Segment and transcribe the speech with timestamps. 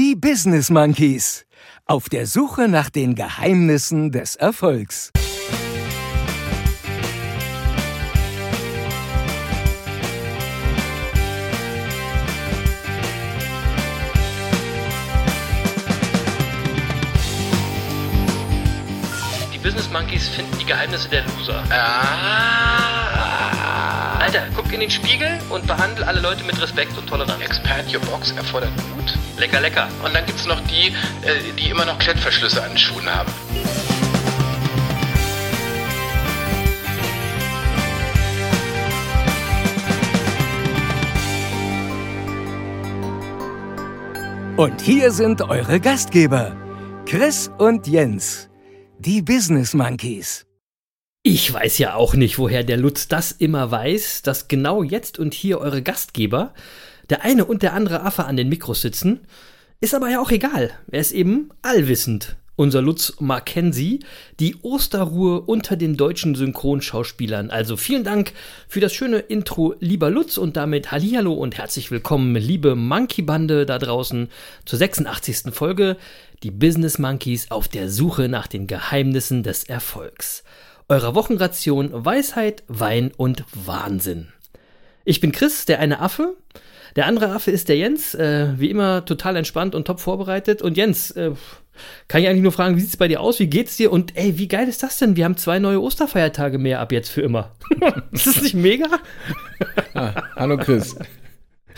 [0.00, 1.44] Die Business Monkeys.
[1.84, 5.10] Auf der Suche nach den Geheimnissen des Erfolgs.
[19.52, 21.64] Die Business Monkeys finden die Geheimnisse der Loser.
[21.70, 23.08] Ah.
[24.20, 27.42] Alter, guck in den Spiegel und behandle alle Leute mit Respekt und Toleranz.
[27.42, 29.18] Expert Your Box erfordert Mut.
[29.38, 29.88] Lecker, lecker.
[30.04, 30.88] Und dann gibt's noch die,
[31.22, 33.32] äh, die immer noch Klettverschlüsse an den Schuhen haben.
[44.56, 46.56] Und hier sind eure Gastgeber,
[47.06, 48.50] Chris und Jens,
[48.98, 50.46] die Business Monkeys.
[51.22, 55.32] Ich weiß ja auch nicht, woher der Lutz das immer weiß, dass genau jetzt und
[55.32, 56.54] hier eure Gastgeber,
[57.10, 59.20] der eine und der andere Affe an den Mikros sitzen.
[59.80, 60.70] Ist aber ja auch egal.
[60.90, 62.36] Er ist eben allwissend.
[62.56, 64.00] Unser Lutz Mackenzie,
[64.40, 67.50] die Osterruhe unter den deutschen Synchronschauspielern.
[67.50, 68.32] Also vielen Dank
[68.66, 73.78] für das schöne Intro, lieber Lutz, und damit Hallihallo und herzlich willkommen, liebe Monkey-Bande da
[73.78, 74.28] draußen,
[74.64, 75.52] zur 86.
[75.54, 75.96] Folge,
[76.42, 80.42] die Business Monkeys auf der Suche nach den Geheimnissen des Erfolgs
[80.88, 84.28] eurer Wochenration Weisheit, Wein und Wahnsinn.
[85.04, 86.34] Ich bin Chris, der eine Affe.
[86.96, 90.62] Der andere Affe ist der Jens, äh, wie immer total entspannt und top vorbereitet.
[90.62, 91.32] Und Jens, äh,
[92.08, 93.38] kann ich eigentlich nur fragen, wie sieht's bei dir aus?
[93.38, 93.92] Wie geht's dir?
[93.92, 95.14] Und ey, wie geil ist das denn?
[95.16, 97.52] Wir haben zwei neue Osterfeiertage mehr ab jetzt für immer.
[98.12, 98.86] ist das nicht mega?
[99.94, 100.96] Ah, hallo Chris.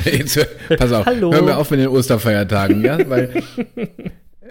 [0.05, 1.31] Jetzt, hör- pass auf, Hallo.
[1.33, 3.43] hör mir auf mit den Osterfeiertagen, ja, weil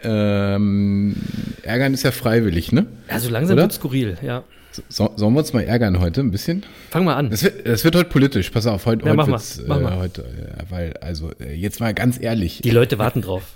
[0.03, 1.15] ähm,
[1.63, 2.85] ärgern ist ja freiwillig, ne?
[3.09, 3.63] Ja, so langsam Oder?
[3.63, 4.43] wird skurril, ja.
[4.87, 6.63] So, sollen wir uns mal ärgern heute ein bisschen?
[6.89, 7.29] Fang mal an.
[7.29, 9.77] Das wird, das wird heute politisch, pass auf, heute, Ja, mach heute mal, wird's, mach
[9.77, 9.97] äh, mal.
[9.97, 12.61] heute, äh, weil, also äh, jetzt mal ganz ehrlich.
[12.63, 13.43] Die Leute warten drauf.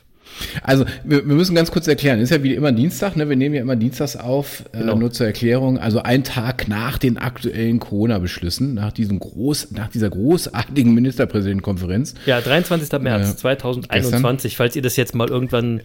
[0.63, 2.19] Also, wir, wir müssen ganz kurz erklären.
[2.19, 3.29] Ist ja wie immer Dienstag, ne?
[3.29, 4.93] Wir nehmen ja immer Dienstags auf, Genau.
[4.93, 5.77] äh, nur zur Erklärung.
[5.77, 12.15] Also ein Tag nach den aktuellen Corona-Beschlüssen, nach diesem groß, nach dieser großartigen Ministerpräsidentenkonferenz.
[12.25, 12.99] Ja, 23.
[13.01, 15.81] März Äh, 2021, falls ihr das jetzt mal irgendwann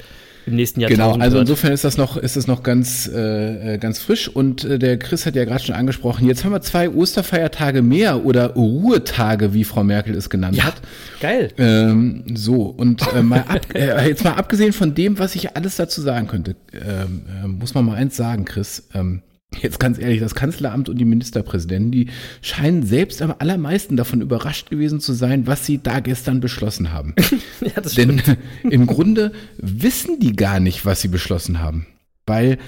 [0.48, 3.78] im nächsten Jahr Genau, also insofern ist das noch, ist das noch ganz, äh, äh,
[3.78, 4.28] ganz frisch.
[4.28, 8.24] Und äh, der Chris hat ja gerade schon angesprochen, jetzt haben wir zwei Osterfeiertage mehr
[8.24, 10.80] oder Ruhetage, wie Frau Merkel es genannt Ja, hat.
[11.20, 11.52] geil.
[11.58, 15.76] Ähm, so, und äh, mal ab, äh, jetzt mal abgesehen von dem, was ich alles
[15.76, 18.84] dazu sagen könnte, ähm, äh, muss man mal eins sagen, Chris.
[18.94, 19.22] Ähm,
[19.60, 22.08] jetzt ganz ehrlich, das Kanzleramt und die Ministerpräsidenten, die
[22.42, 27.14] scheinen selbst am allermeisten davon überrascht gewesen zu sein, was sie da gestern beschlossen haben.
[27.60, 28.24] Ja, das stimmt.
[28.26, 28.36] Denn
[28.70, 31.86] im Grunde wissen die gar nicht, was sie beschlossen haben.
[32.24, 32.58] Weil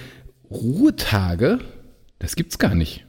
[0.51, 1.61] Ruhetage,
[2.19, 3.07] das gibt's gar nicht.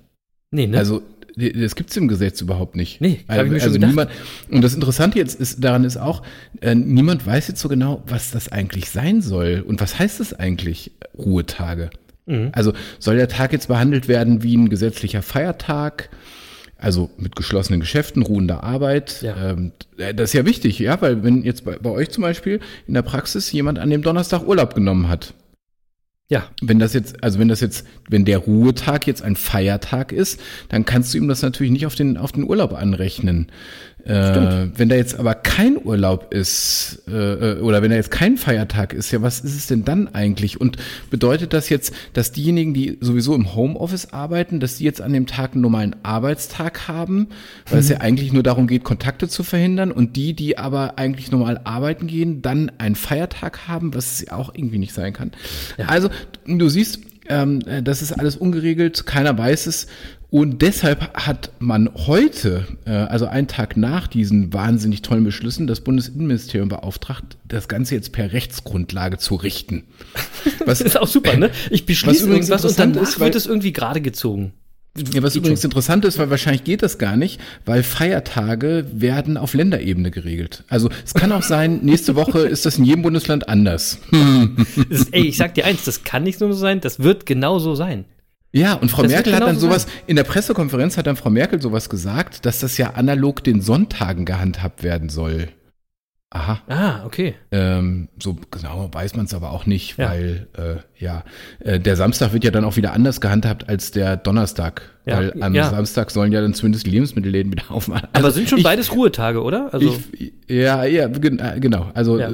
[0.52, 0.78] Nee, ne?
[0.78, 1.02] Also
[1.36, 3.02] das gibt's im Gesetz überhaupt nicht.
[3.02, 3.90] Nee, also, ich mir schon also gedacht.
[3.90, 4.12] niemand.
[4.50, 6.24] Und das Interessante jetzt ist daran ist auch,
[6.62, 10.34] äh, niemand weiß jetzt so genau, was das eigentlich sein soll und was heißt es
[10.34, 11.90] eigentlich Ruhetage.
[12.26, 12.50] Mhm.
[12.54, 16.10] Also soll der Tag jetzt behandelt werden wie ein gesetzlicher Feiertag?
[16.78, 19.22] Also mit geschlossenen Geschäften, ruhender Arbeit.
[19.22, 19.52] Ja.
[19.52, 22.60] Ähm, äh, das ist ja wichtig, ja, weil wenn jetzt bei, bei euch zum Beispiel
[22.88, 25.36] in der Praxis jemand an dem Donnerstag Urlaub genommen hat,
[26.32, 30.40] ja, wenn das jetzt, also wenn das jetzt, wenn der Ruhetag jetzt ein Feiertag ist,
[30.70, 33.52] dann kannst du ihm das natürlich nicht auf den, auf den Urlaub anrechnen.
[34.06, 38.94] Äh, wenn da jetzt aber kein Urlaub ist, äh, oder wenn da jetzt kein Feiertag
[38.94, 40.60] ist, ja, was ist es denn dann eigentlich?
[40.60, 40.78] Und
[41.10, 45.28] bedeutet das jetzt, dass diejenigen, die sowieso im Homeoffice arbeiten, dass die jetzt an dem
[45.28, 47.28] Tag einen normalen Arbeitstag haben,
[47.70, 51.32] weil es ja eigentlich nur darum geht, Kontakte zu verhindern und die, die aber eigentlich
[51.32, 55.32] normal arbeiten gehen, dann einen Feiertag haben, was es ja auch irgendwie nicht sein kann.
[55.88, 56.10] Also,
[56.46, 59.88] du siehst, ähm, äh, das ist alles ungeregelt, keiner weiß es.
[60.32, 65.82] Und deshalb hat man heute, äh, also einen Tag nach diesen wahnsinnig tollen Beschlüssen, das
[65.82, 69.84] Bundesinnenministerium beauftragt, das Ganze jetzt per Rechtsgrundlage zu richten.
[70.66, 71.52] Was, das ist auch super, ne?
[71.70, 74.54] Ich beschließe irgendwas und danach ist, wird es irgendwie gerade gezogen.
[75.14, 79.54] ja, was übrigens interessant ist, weil wahrscheinlich geht das gar nicht, weil Feiertage werden auf
[79.54, 80.64] Länderebene geregelt.
[80.70, 84.00] Also es kann auch sein, nächste Woche ist das in jedem Bundesland anders.
[84.90, 87.60] Ist, ey, ich sag dir eins, das kann nicht nur so sein, das wird genau
[87.60, 88.06] so sein.
[88.54, 91.62] Ja, und Frau Das Merkel hat dann sowas, in der Pressekonferenz hat dann Frau Merkel
[91.62, 95.48] sowas gesagt, dass das ja analog den Sonntagen gehandhabt werden soll.
[96.34, 96.62] Aha.
[96.70, 97.36] Ah, okay.
[97.52, 100.10] Ähm, so genau weiß man es aber auch nicht, Ja.
[100.12, 101.24] weil äh, ja,
[101.60, 104.82] äh, der Samstag wird ja dann auch wieder anders gehandhabt als der Donnerstag.
[105.06, 105.70] Ja, weil am ja.
[105.70, 108.08] Samstag sollen ja dann zumindest die Lebensmittelläden wieder aufmachen.
[108.14, 109.74] Aber Also sind schon ich, beides Ruhetage, oder?
[109.74, 111.92] Also, ich, ja, ja, äh, genau.
[111.94, 112.32] Also Ja.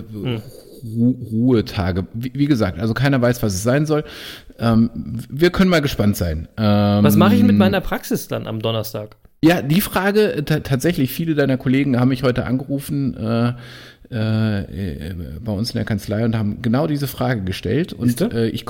[0.84, 2.06] Ru Ruhetage.
[2.14, 4.04] Wie, wie gesagt, also keiner weiß, was es sein soll.
[4.60, 4.90] Ähm,
[5.30, 6.48] wir können mal gespannt sein.
[6.58, 9.16] Ähm, was mache ich mit meiner Praxis dann am Donnerstag?
[9.44, 13.54] Ja, die Frage, äh, ta- tatsächlich, viele deiner Kollegen haben mich heute angerufen, äh,
[14.10, 15.14] äh, äh,
[15.44, 17.92] bei uns in der Kanzlei und haben genau diese Frage gestellt.
[17.92, 18.66] Und äh, ich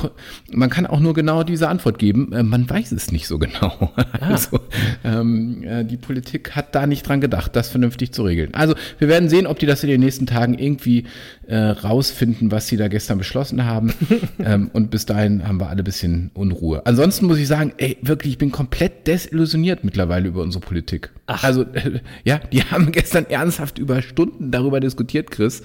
[0.52, 2.34] man kann auch nur genau diese Antwort geben.
[2.34, 3.94] Äh, man weiß es nicht so genau.
[4.20, 4.60] Also
[5.04, 8.54] ähm, äh, die Politik hat da nicht dran gedacht, das vernünftig zu regeln.
[8.56, 11.06] Also wir werden sehen, ob die das in den nächsten Tagen irgendwie
[11.50, 13.94] rausfinden, was sie da gestern beschlossen haben.
[14.40, 16.86] ähm, und bis dahin haben wir alle ein bisschen Unruhe.
[16.86, 21.12] Ansonsten muss ich sagen, ey, wirklich, ich bin komplett desillusioniert mittlerweile über unsere Politik.
[21.28, 21.44] Ach.
[21.44, 21.66] Also
[22.24, 25.62] ja, die haben gestern ernsthaft über Stunden darüber diskutiert, Chris,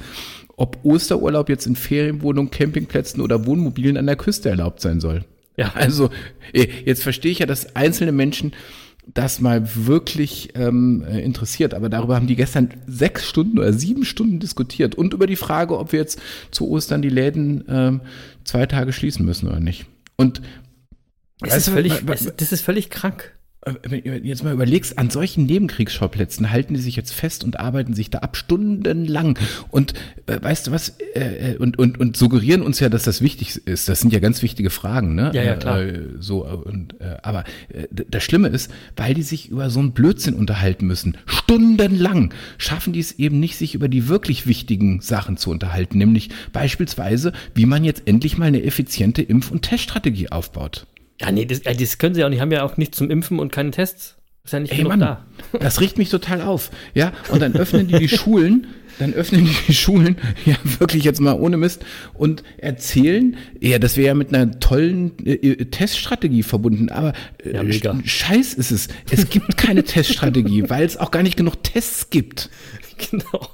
[0.57, 5.25] ob Osterurlaub jetzt in Ferienwohnungen, Campingplätzen oder Wohnmobilen an der Küste erlaubt sein soll.
[5.57, 5.73] Ja.
[5.75, 6.11] Also
[6.53, 8.53] eh, jetzt verstehe ich ja, dass einzelne Menschen
[9.15, 14.05] das mal wirklich ähm, äh, interessiert, aber darüber haben die gestern sechs Stunden oder sieben
[14.05, 16.21] Stunden diskutiert und über die Frage, ob wir jetzt
[16.53, 18.01] zu Ostern die Läden ähm,
[18.45, 19.87] zwei Tage schließen müssen oder nicht.
[20.17, 20.41] Und
[21.41, 23.33] Es Weißt ist du, völlig, wa- wa- es, das ist völlig krank.
[23.65, 27.61] Äh, wenn du jetzt mal überlegst, an solchen Nebenkriegsschauplätzen halten die sich jetzt fest und
[27.61, 29.39] arbeiten sich da ab stundenlang
[29.71, 29.95] und
[30.27, 33.67] äh, weißt du was äh, äh, und, und und suggerieren uns ja, dass das wichtig
[33.67, 33.89] ist.
[33.89, 35.31] Das sind ja ganz wichtige Fragen, ne?
[35.33, 35.83] Ja, ja, klar.
[35.83, 39.81] Äh, so äh, und äh, aber äh, das Schlimme ist, weil die sich über so
[39.81, 45.01] einen Blödsinn unterhalten müssen, stundenlang schaffen die es eben nicht, sich über die wirklich wichtigen
[45.01, 50.31] Sachen zu unterhalten, nämlich beispielsweise, wie man jetzt endlich mal eine effiziente Impf- und Teststrategie
[50.31, 50.87] aufbaut.
[51.23, 52.41] Ja, nee, das, äh, das können sie auch nicht.
[52.41, 54.17] Haben ja auch nichts zum Impfen und keine Tests.
[54.45, 55.25] Ist ja nicht Ey Mann, da.
[55.61, 56.71] das riecht mich total auf.
[56.95, 58.67] Ja, und dann öffnen die die Schulen,
[58.99, 63.97] dann öffnen die die Schulen, ja wirklich jetzt mal ohne Mist und erzählen, ja, das
[63.97, 67.13] wäre ja mit einer tollen äh, äh, Teststrategie verbunden, aber
[67.45, 68.89] äh, Ja, Scheiß ist es.
[69.13, 72.51] Es gibt keine Teststrategie, weil es auch gar nicht genug Tests gibt.
[73.11, 73.49] Genau.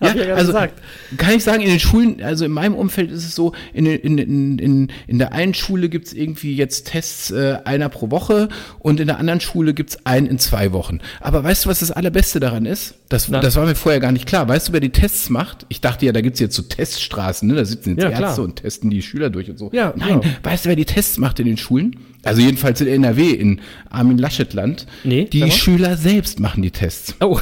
[0.00, 0.80] Ja, ja also gesagt.
[1.16, 4.18] kann ich sagen, in den Schulen, also in meinem Umfeld ist es so, in, in,
[4.18, 8.48] in, in, in der einen Schule gibt's irgendwie jetzt Tests äh, einer pro Woche
[8.80, 11.00] und in der anderen Schule gibt's einen in zwei Wochen.
[11.20, 12.94] Aber weißt du, was das Allerbeste daran ist?
[13.08, 13.40] Das, Na?
[13.40, 14.48] das war mir vorher gar nicht klar.
[14.48, 15.66] Weißt du, wer die Tests macht?
[15.68, 17.54] Ich dachte ja, da gibt's jetzt so Teststraßen, ne?
[17.54, 18.38] da sitzen jetzt Ja, Ärzte klar.
[18.40, 19.70] und testen die Schüler durch und so.
[19.72, 20.34] Ja, Nein, genau.
[20.42, 21.96] weißt du, wer die Tests macht in den Schulen?
[22.26, 24.86] Also jedenfalls in NRW, in Armin Laschet-Land.
[25.04, 25.50] Nee, die.
[25.50, 27.14] Schüler selbst machen die Tests.
[27.20, 27.40] Oh,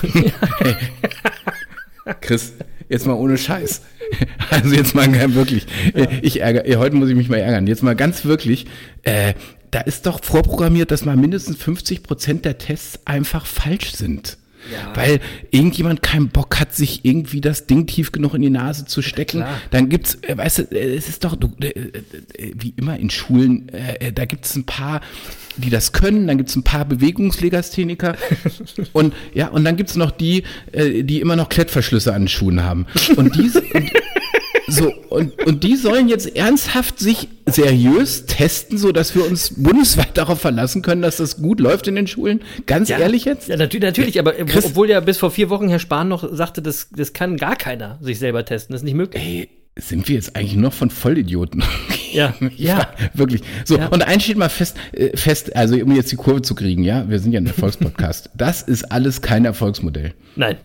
[2.21, 2.53] Chris,
[2.89, 3.83] jetzt mal ohne Scheiß.
[4.51, 5.67] Also jetzt mal wirklich.
[6.23, 7.67] Ich ärgere, heute muss ich mich mal ärgern.
[7.67, 8.67] Jetzt mal ganz wirklich.
[9.03, 9.35] Äh,
[9.71, 14.37] da ist doch vorprogrammiert, dass mal mindestens 50 Prozent der Tests einfach falsch sind.
[14.95, 15.21] Weil
[15.51, 19.41] irgendjemand keinen Bock hat, sich irgendwie das Ding tief genug in die Nase zu stecken.
[19.41, 19.61] klar.
[19.71, 22.03] Dann gibt's, äh, weißt du, äh, es ist doch, du, äh, äh,
[22.55, 23.71] wie immer in Schulen,
[24.15, 25.01] da gibt's ein paar,
[25.57, 28.17] die das können, dann gibt's ein paar Bewegungslegastheniker
[28.93, 32.87] und ja, und dann gibt's noch die, die immer noch Klettverschlüsse an den Schuhen haben.
[33.17, 33.63] Und diese,
[34.67, 40.11] so, und, und die sollen jetzt ernsthaft sich seriös testen, so dass wir uns bundesweit
[40.17, 42.41] darauf verlassen können, dass das gut läuft in den Schulen?
[42.67, 43.49] Ganz ehrlich jetzt?
[43.49, 46.63] Ja, natürlich, natürlich aber Chris- obwohl ja bis vor vier Wochen Herr Spahn noch sagte,
[46.63, 48.73] das, das kann gar keiner sich selber testen.
[48.73, 49.23] Das ist nicht möglich.
[49.23, 51.63] Ey, sind wir jetzt eigentlich noch von Vollidioten?
[52.13, 52.89] Ja, ja.
[53.13, 53.43] Wirklich.
[53.65, 53.89] So, Ja.
[53.89, 57.09] und eins steht mal fest, äh, fest, also um jetzt die Kurve zu kriegen, ja,
[57.11, 58.31] wir sind ja ein Erfolgspodcast.
[58.37, 60.15] das ist alles kein Erfolgsmodell.
[60.37, 60.57] Nein.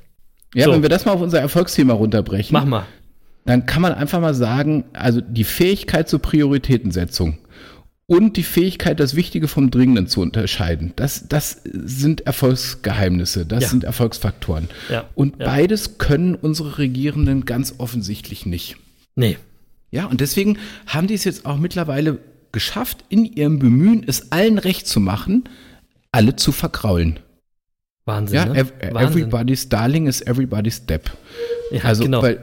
[0.55, 0.71] Ja, So.
[0.71, 2.85] wenn wir das mal auf unser Erfolgsthema runterbrechen, Mach mal.
[3.49, 7.37] Dann kann man einfach mal sagen, also die Fähigkeit zur Prioritätensetzung
[8.05, 13.69] und die Fähigkeit, das Wichtige vom Dringenden zu unterscheiden, das, das sind Erfolgsgeheimnisse, das Ja.
[13.69, 14.67] sind Erfolgsfaktoren.
[14.89, 15.45] Ja, Und ja.
[15.45, 18.77] beides können unsere Regierenden ganz offensichtlich nicht.
[19.15, 19.37] Nee.
[19.91, 20.57] Ja, und deswegen
[20.87, 22.19] haben die es jetzt auch mittlerweile
[22.51, 25.43] geschafft, in ihrem Bemühen, es allen recht zu machen,
[26.11, 27.19] alle zu verkraulen.
[28.05, 28.35] Wahnsinn.
[28.37, 28.55] Ja, ne?
[28.59, 29.07] ev Wahnsinn.
[29.23, 31.11] everybody's darling is everybody's step.
[31.71, 32.23] Ja, Also, genau.
[32.23, 32.39] weil,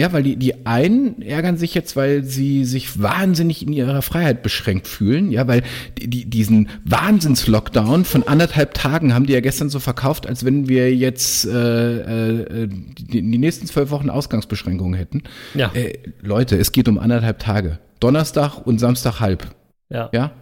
[0.00, 4.42] ja, weil die, die einen ärgern sich jetzt, weil sie sich wahnsinnig in ihrer Freiheit
[4.42, 5.30] beschränkt fühlen.
[5.30, 5.62] Ja, weil
[5.98, 10.70] die, die, diesen Wahnsinns-Lockdown von anderthalb Tagen haben die ja gestern so verkauft, als wenn
[10.70, 15.22] wir jetzt äh, äh, die, die nächsten zwölf Wochen Ausgangsbeschränkungen hätten.
[15.52, 15.70] Ja.
[15.74, 17.78] Äh, Leute, es geht um anderthalb Tage.
[18.00, 19.54] Donnerstag und Samstag halb.
[19.90, 20.08] ja.
[20.14, 20.32] Ja.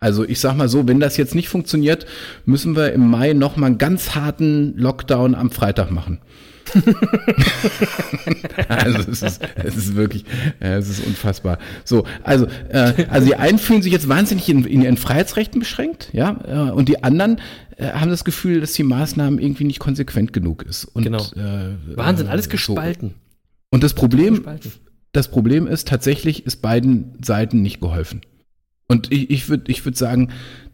[0.00, 2.06] Also ich sag mal so, wenn das jetzt nicht funktioniert,
[2.44, 6.18] müssen wir im Mai noch mal einen ganz harten Lockdown am Freitag machen.
[8.68, 10.24] also es ist, es ist wirklich,
[10.60, 11.58] es ist unfassbar.
[11.84, 16.08] So, also, äh, also die einen fühlen sich jetzt wahnsinnig in, in ihren Freiheitsrechten beschränkt,
[16.12, 17.40] ja, äh, und die anderen
[17.76, 20.84] äh, haben das Gefühl, dass die Maßnahmen irgendwie nicht konsequent genug ist.
[20.84, 21.22] Und, Genau.
[21.36, 22.50] Äh, Wahnsinn, alles so.
[22.50, 23.14] gespalten.
[23.70, 24.72] Und das Problem, Gespalten.
[25.12, 28.22] das Problem ist, tatsächlich ist beiden Seiten nicht geholfen.
[28.88, 30.30] Und ich, ich würde ich würd sagen,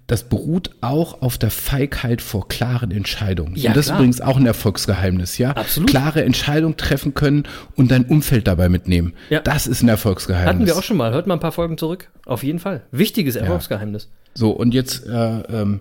[0.09, 3.55] das beruht auch auf der Feigheit vor klaren Entscheidungen.
[3.57, 3.97] Ja, und das klar.
[3.97, 5.50] ist übrigens auch ein Erfolgsgeheimnis, ja?
[5.50, 5.91] Absolut.
[5.91, 7.45] Klare Entscheidungen treffen können
[7.77, 9.12] und dein Umfeld dabei mitnehmen.
[9.29, 9.41] Ja.
[9.41, 10.49] Das ist ein Erfolgsgeheimnis.
[10.49, 11.12] Hatten wir auch schon mal.
[11.12, 12.11] Hört mal ein paar Folgen zurück.
[12.25, 12.85] Auf jeden Fall.
[12.91, 14.09] Wichtiges Erfolgsgeheimnis.
[14.33, 15.81] So, und jetzt, äh, ähm,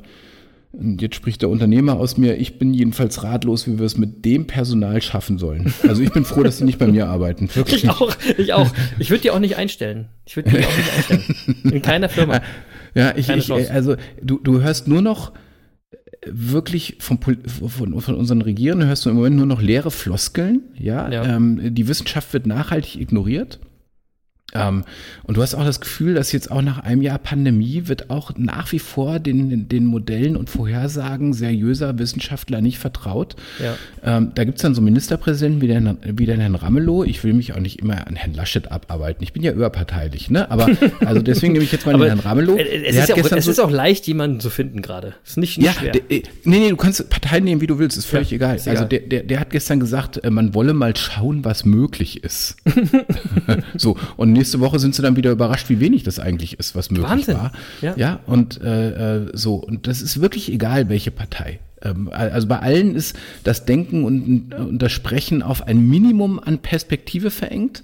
[0.74, 4.46] jetzt spricht der Unternehmer aus mir, ich bin jedenfalls ratlos, wie wir es mit dem
[4.46, 5.74] Personal schaffen sollen.
[5.88, 7.50] Also ich bin froh, dass sie nicht bei mir arbeiten.
[7.53, 7.86] Wirklich.
[7.86, 8.69] Ich auch, ich auch.
[9.00, 10.10] Ich würde die auch nicht einstellen.
[10.25, 11.24] Ich würde die auch nicht einstellen.
[11.63, 12.41] In keiner Firma.
[12.98, 15.34] Ja, ich, ich also du, du hörst nur noch
[16.25, 20.62] wirklich von, von, von unseren Regierenden hörst du im Moment nur noch leere Floskeln.
[20.77, 21.24] Ja, ja.
[21.24, 23.60] Ähm, die Wissenschaft wird nachhaltig ignoriert.
[24.54, 24.86] Ähm,
[25.24, 28.32] und du hast auch das Gefühl, dass jetzt auch nach einem Jahr Pandemie wird auch
[28.38, 33.36] nach wie vor den, den Modellen und Vorhersagen seriöser Wissenschaftler nicht vertraut.
[33.62, 33.75] Ja.
[34.04, 37.04] Ähm, da gibt es dann so Ministerpräsidenten wie den, wie den Herrn Ramelow.
[37.04, 39.22] Ich will mich auch nicht immer an Herrn Laschet abarbeiten.
[39.22, 40.50] Ich bin ja überparteilich, ne?
[40.50, 40.70] Aber
[41.06, 42.56] also deswegen nehme ich jetzt mal den Herrn Ramelow.
[42.56, 45.16] Es, ist, auch, es so ist, auch, leicht, jemanden zu finden gerade.
[45.25, 45.92] Ist nicht, nicht ja, schwer.
[45.92, 48.56] Der, äh, nee, nee, du kannst Parteien nehmen, wie du willst, ist völlig ja, egal.
[48.56, 52.24] Ist also Der, der, der hat gestern gesagt, äh, man wolle mal schauen, was möglich
[52.24, 52.56] ist.
[53.75, 56.91] so, und nächste Woche sind sie dann wieder überrascht, wie wenig das eigentlich ist, was
[56.91, 57.36] möglich Wahnsinn.
[57.36, 57.51] war.
[57.82, 59.56] Ja, ja und äh, äh, so.
[59.56, 61.60] Und das ist wirklich egal, welche Partei.
[61.82, 66.60] Ähm, also bei allen ist das Denken und, und das Sprechen auf ein Minimum an
[66.60, 67.84] Perspektive verengt.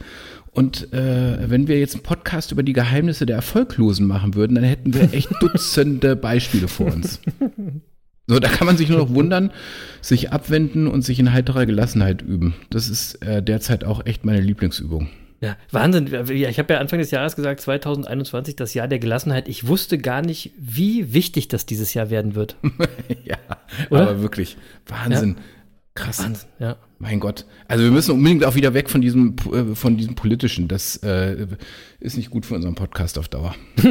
[0.51, 4.63] Und äh, wenn wir jetzt einen Podcast über die Geheimnisse der Erfolglosen machen würden, dann
[4.63, 7.19] hätten wir echt Dutzende Beispiele vor uns.
[8.27, 9.51] So, da kann man sich nur noch wundern,
[9.99, 12.53] sich abwenden und sich in heiterer Gelassenheit üben.
[12.69, 15.09] Das ist äh, derzeit auch echt meine Lieblingsübung.
[15.43, 16.07] Ja, Wahnsinn.
[16.29, 19.49] Ich habe ja Anfang des Jahres gesagt, 2021, das Jahr der Gelassenheit.
[19.49, 22.55] Ich wusste gar nicht, wie wichtig das dieses Jahr werden wird.
[23.25, 23.35] ja,
[23.89, 24.03] Oder?
[24.03, 24.55] aber wirklich
[24.87, 25.35] Wahnsinn.
[25.37, 25.43] Ja.
[25.95, 26.23] Krass.
[26.23, 26.77] Wahnsinn, ja.
[26.97, 27.45] Mein Gott.
[27.67, 30.69] Also wir müssen unbedingt auch wieder weg von diesem, äh, von diesem politischen.
[30.69, 31.45] Das äh,
[31.99, 33.53] ist nicht gut für unseren Podcast auf Dauer.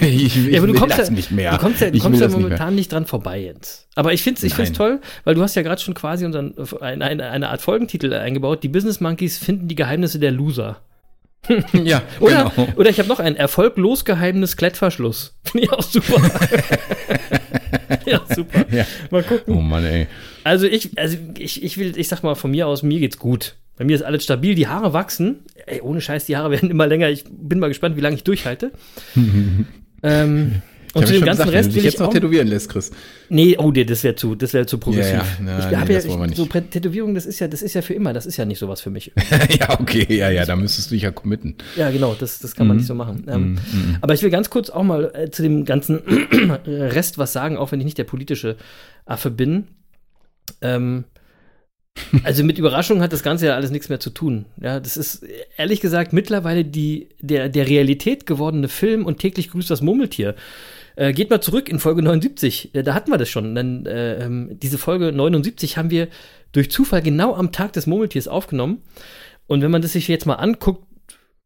[0.00, 1.50] ich, ich ja, aber du kommst ja, nicht mehr.
[1.50, 3.88] Du kommst ja, du kommst ja momentan nicht, nicht, dran vorbei, Jens.
[3.96, 6.54] Aber ich finde es ich find's toll, weil du hast ja gerade schon quasi unseren,
[6.80, 8.62] eine, eine, eine Art Folgentitel eingebaut.
[8.62, 10.80] Die Business Monkeys finden die Geheimnisse der Loser.
[11.72, 12.68] ja, oder, genau.
[12.76, 15.36] Oder ich habe noch ein erfolglos Geheimnis Klettverschluss.
[15.44, 16.20] Finde ich auch super.
[18.06, 18.64] ja, super.
[18.70, 18.86] Ja.
[19.10, 19.54] Mal gucken.
[19.54, 20.06] Oh Mann, ey.
[20.42, 23.56] Also ich, also ich, ich will, ich sag mal von mir aus, mir geht's gut.
[23.76, 25.40] Bei mir ist alles stabil, die Haare wachsen.
[25.66, 27.10] Ey, ohne Scheiß, die Haare werden immer länger.
[27.10, 28.70] Ich bin mal gespannt, wie lange ich durchhalte.
[30.02, 30.62] ähm,
[30.94, 32.90] und zu dem ganzen gesagt, Rest will ich jetzt noch tätowieren lässt, Chris.
[33.28, 35.12] Nee, oh, das wäre zu, das wäre zu progressiv.
[35.12, 35.26] Ja, ja.
[35.40, 38.12] Na, ich nee, ja, ich, so Tätowierung, das ist ja, das ist ja für immer.
[38.12, 39.12] Das ist ja nicht sowas für mich.
[39.60, 41.56] ja, okay, ja, ja, da müsstest du dich ja committen.
[41.76, 43.24] Ja, genau, das, das kann man nicht so machen.
[43.28, 45.98] Ähm, mm, Aber ich will ganz kurz auch mal äh, zu dem ganzen
[46.66, 48.56] Rest was sagen, auch wenn ich nicht der politische
[49.06, 49.68] Affe bin.
[50.60, 51.04] Ähm,
[52.24, 54.46] also mit Überraschung hat das Ganze ja alles nichts mehr zu tun.
[54.60, 55.24] Ja, das ist
[55.56, 60.34] ehrlich gesagt mittlerweile die, der, der Realität gewordene Film und täglich grüßt das Murmeltier.
[60.96, 63.54] Äh, geht mal zurück in Folge 79, äh, da hatten wir das schon.
[63.54, 66.08] Dann, äh, ähm, diese Folge 79 haben wir
[66.52, 68.82] durch Zufall genau am Tag des Murmeltiers aufgenommen.
[69.46, 70.84] Und wenn man das sich jetzt mal anguckt,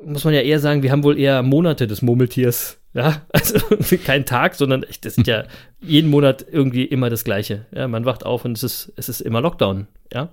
[0.05, 2.79] muss man ja eher sagen, wir haben wohl eher Monate des Murmeltiers.
[2.95, 3.59] Ja, also
[4.05, 5.45] kein Tag, sondern echt, das ist ja
[5.81, 7.67] jeden Monat irgendwie immer das Gleiche.
[7.75, 9.87] Ja, man wacht auf und es ist, es ist immer Lockdown.
[10.13, 10.31] Ja,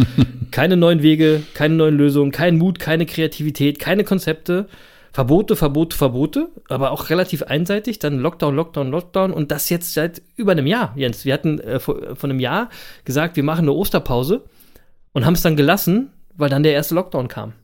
[0.50, 4.68] keine neuen Wege, keine neuen Lösungen, kein Mut, keine Kreativität, keine Konzepte.
[5.18, 7.98] Verbote, Verbote, Verbote, aber auch relativ einseitig.
[7.98, 11.24] Dann Lockdown, Lockdown, Lockdown und das jetzt seit über einem Jahr, Jens.
[11.24, 12.70] Wir hatten äh, vor, vor einem Jahr
[13.04, 14.44] gesagt, wir machen eine Osterpause
[15.10, 17.54] und haben es dann gelassen, weil dann der erste Lockdown kam.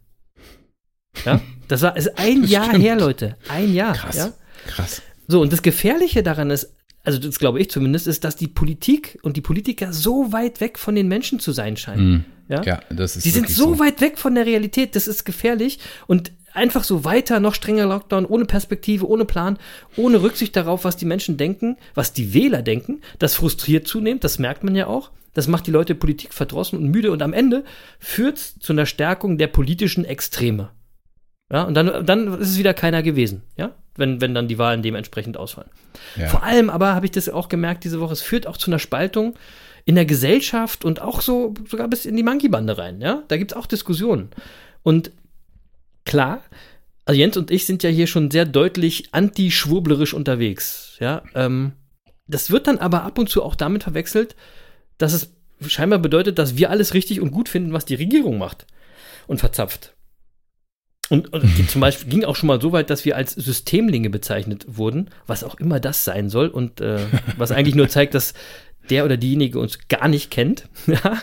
[1.25, 2.82] Ja, das war ist ein das Jahr stimmt.
[2.82, 3.37] her, Leute.
[3.49, 3.94] Ein Jahr.
[3.94, 4.16] Krass.
[4.16, 4.32] Ja?
[4.66, 5.02] Krass.
[5.28, 9.20] So, und das Gefährliche daran ist, also das glaube ich zumindest, ist, dass die Politik
[9.23, 12.14] und die Politiker so weit weg von den Menschen zu sein scheinen.
[12.14, 12.25] Mm.
[12.49, 12.62] Ja?
[12.64, 15.78] ja, das ist Die sind so, so weit weg von der Realität, das ist gefährlich.
[16.08, 19.58] Und einfach so weiter, noch strenger Lockdown, ohne Perspektive, ohne Plan,
[19.96, 23.00] ohne Rücksicht darauf, was die Menschen denken, was die Wähler denken.
[23.18, 25.11] Das frustriert zunehmend, das merkt man ja auch.
[25.34, 27.64] Das macht die Leute Politik verdrossen und müde und am Ende
[27.99, 30.70] führt es zu einer Stärkung der politischen Extreme.
[31.52, 34.82] Ja, und dann, dann ist es wieder keiner gewesen, ja, wenn, wenn dann die Wahlen
[34.82, 35.70] dementsprechend ausfallen.
[36.16, 36.28] Ja.
[36.28, 38.78] Vor allem aber habe ich das auch gemerkt diese Woche, es führt auch zu einer
[38.78, 39.34] Spaltung
[39.84, 43.25] in der Gesellschaft und auch so sogar bis in die Monkey-Bande rein, ja.
[43.28, 44.30] Da gibt es auch Diskussionen.
[44.82, 45.11] Und
[46.04, 46.42] klar,
[47.04, 50.96] also Jens und ich sind ja hier schon sehr deutlich anti-schwurblerisch unterwegs.
[51.00, 51.73] Ja, ähm,
[52.26, 54.37] das wird dann aber ab und zu auch damit verwechselt,
[54.96, 55.34] dass es
[55.66, 58.66] scheinbar bedeutet, dass wir alles richtig und gut finden, was die Regierung macht
[59.26, 59.94] und verzapft.
[61.11, 64.64] Und, und zum Beispiel ging auch schon mal so weit, dass wir als Systemlinge bezeichnet
[64.66, 67.00] wurden, was auch immer das sein soll und äh,
[67.37, 68.32] was eigentlich nur zeigt, dass
[68.90, 70.68] der oder diejenige uns gar nicht kennt.
[70.87, 71.18] ja,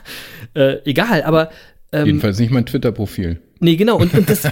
[0.54, 1.50] äh, egal, aber
[1.92, 3.42] ähm, Jedenfalls nicht mein Twitter-Profil.
[3.64, 3.98] Nee, genau.
[3.98, 4.52] Und, und das, äh,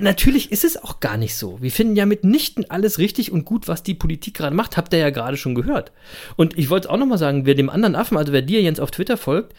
[0.00, 1.62] natürlich ist es auch gar nicht so.
[1.62, 4.76] Wir finden ja mitnichten alles richtig und gut, was die Politik gerade macht.
[4.76, 5.92] Habt ihr ja gerade schon gehört.
[6.36, 8.80] Und ich wollte auch noch mal sagen, wer dem anderen Affen, also wer dir Jens
[8.80, 9.54] auf Twitter folgt,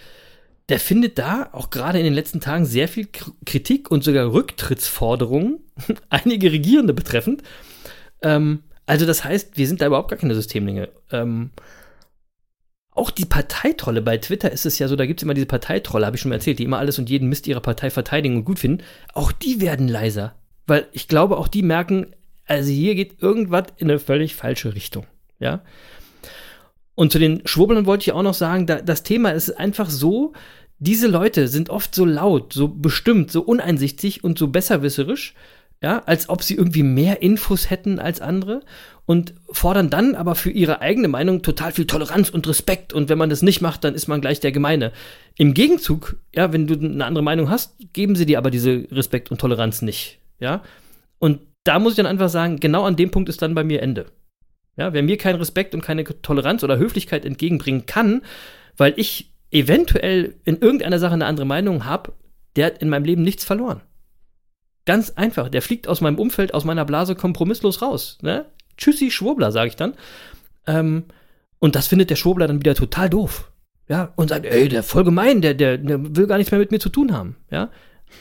[0.67, 3.07] der findet da auch gerade in den letzten Tagen sehr viel
[3.45, 5.59] Kritik und sogar Rücktrittsforderungen,
[6.09, 7.41] einige Regierende betreffend.
[8.21, 10.89] Ähm, also das heißt, wir sind da überhaupt gar keine Systemlinge.
[11.11, 11.51] Ähm,
[12.99, 16.05] auch die Parteitrolle bei Twitter ist es ja so, da gibt es immer diese Parteitrolle,
[16.05, 18.45] habe ich schon mal erzählt, die immer alles und jeden Mist ihrer Partei verteidigen und
[18.45, 18.83] gut finden.
[19.13, 20.35] Auch die werden leiser.
[20.67, 22.07] Weil ich glaube, auch die merken,
[22.45, 25.07] also hier geht irgendwas in eine völlig falsche Richtung.
[25.39, 25.61] Ja.
[26.93, 30.33] Und zu den Schwurblern wollte ich auch noch sagen, da, das Thema ist einfach so,
[30.79, 35.33] diese Leute sind oft so laut, so bestimmt, so uneinsichtig und so besserwisserisch,
[35.81, 38.61] ja, als ob sie irgendwie mehr Infos hätten als andere
[39.09, 43.17] und fordern dann aber für ihre eigene Meinung total viel Toleranz und Respekt und wenn
[43.17, 44.91] man das nicht macht, dann ist man gleich der Gemeine.
[45.35, 49.31] Im Gegenzug, ja, wenn du eine andere Meinung hast, geben sie dir aber diese Respekt
[49.31, 50.61] und Toleranz nicht, ja.
[51.17, 53.81] Und da muss ich dann einfach sagen, genau an dem Punkt ist dann bei mir
[53.81, 54.05] Ende.
[54.77, 58.21] Ja, wer mir keinen Respekt und keine Toleranz oder Höflichkeit entgegenbringen kann,
[58.77, 62.13] weil ich eventuell in irgendeiner Sache eine andere Meinung habe,
[62.55, 63.81] der hat in meinem Leben nichts verloren.
[64.85, 65.49] Ganz einfach.
[65.49, 68.19] Der fliegt aus meinem Umfeld, aus meiner Blase kompromisslos raus.
[68.21, 68.45] Ne?
[68.79, 69.93] Tschüssi, Schwurbler, sage ich dann.
[70.65, 71.05] Ähm,
[71.59, 73.51] und das findet der Schwurbler dann wieder total doof.
[73.87, 76.71] Ja, und sagt, ey, der voll gemein, der, der, der will gar nichts mehr mit
[76.71, 77.37] mir zu tun haben.
[77.51, 77.69] Ja.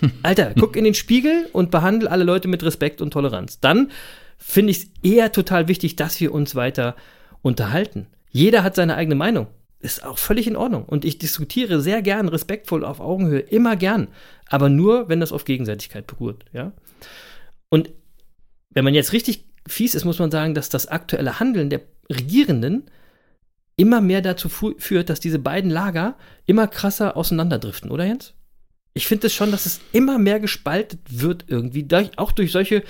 [0.23, 3.61] Alter, guck in den Spiegel und behandle alle Leute mit Respekt und Toleranz.
[3.61, 3.91] Dann
[4.37, 6.95] finde ich es eher total wichtig, dass wir uns weiter
[7.43, 8.07] unterhalten.
[8.31, 9.47] Jeder hat seine eigene Meinung
[9.81, 10.85] ist auch völlig in Ordnung.
[10.85, 14.09] Und ich diskutiere sehr gern, respektvoll, auf Augenhöhe, immer gern.
[14.47, 16.73] Aber nur, wenn das auf Gegenseitigkeit beruht, ja.
[17.69, 17.91] Und
[18.71, 22.91] wenn man jetzt richtig fies ist, muss man sagen, dass das aktuelle Handeln der Regierenden
[23.77, 28.35] immer mehr dazu führt, dass diese beiden Lager immer krasser auseinanderdriften, oder Jens?
[28.95, 32.83] Ich finde es schon, dass es immer mehr gespaltet wird irgendwie, auch durch solche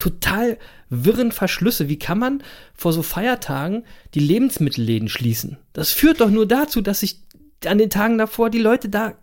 [0.00, 0.58] total
[0.90, 1.88] wirren Verschlüsse.
[1.88, 2.42] Wie kann man
[2.74, 5.58] vor so Feiertagen die Lebensmittelläden schließen?
[5.72, 7.20] Das führt doch nur dazu, dass sich
[7.64, 9.14] an den Tagen davor die Leute da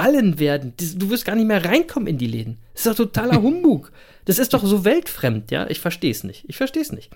[0.00, 0.72] ballen werden.
[0.96, 2.56] Du wirst gar nicht mehr reinkommen in die Läden.
[2.72, 3.92] Das ist doch totaler Humbug.
[4.24, 5.68] Das ist doch so weltfremd, ja?
[5.68, 6.44] Ich verstehe es nicht.
[6.48, 7.10] Ich verstehe es nicht.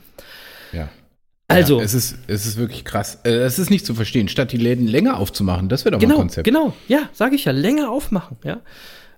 [0.73, 0.91] Ja.
[1.49, 1.79] Also.
[1.79, 3.21] Ja, es, ist, es ist wirklich krass.
[3.25, 4.29] Äh, es ist nicht zu verstehen.
[4.29, 6.45] Statt die Läden länger aufzumachen, das wäre doch genau, mal ein Konzept.
[6.45, 7.53] Genau, ja, sage ich ja.
[7.53, 8.61] Länger aufmachen, ja.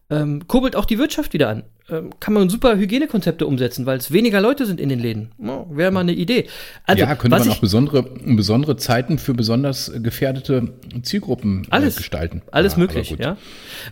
[0.08, 1.64] Ähm, kurbelt auch die Wirtschaft wieder an.
[1.88, 5.30] Ähm, kann man super Hygienekonzepte umsetzen, weil es weniger Leute sind in den Läden.
[5.38, 6.46] Oh, Wäre mal eine Idee.
[6.84, 11.98] Also, ja, könnte man auch besondere, besondere Zeiten für besonders gefährdete Zielgruppen äh, alles, äh,
[11.98, 12.42] gestalten.
[12.50, 13.36] Alles ja, möglich, ja.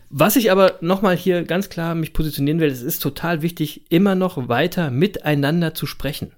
[0.08, 4.14] Was ich aber nochmal hier ganz klar mich positionieren will, es ist total wichtig, immer
[4.14, 6.32] noch weiter miteinander zu sprechen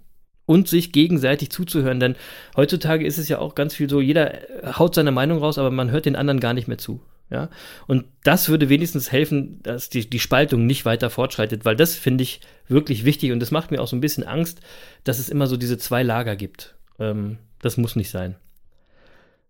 [0.47, 2.01] und sich gegenseitig zuzuhören.
[2.01, 2.17] Denn
[2.57, 4.33] heutzutage ist es ja auch ganz viel so, jeder
[4.79, 7.01] haut seine Meinung raus, aber man hört den anderen gar nicht mehr zu.
[7.29, 7.51] Ja,
[7.89, 12.23] und das würde wenigstens helfen, dass die, die Spaltung nicht weiter fortschreitet, weil das finde
[12.23, 14.61] ich wirklich wichtig und das macht mir auch so ein bisschen Angst,
[15.03, 16.77] dass es immer so diese zwei Lager gibt.
[17.01, 18.37] Ähm, das muss nicht sein.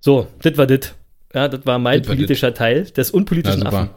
[0.01, 0.95] So, das war das.
[1.35, 2.57] Ja, das war mein das politischer dit.
[2.57, 3.91] Teil des unpolitischen ja, Affen.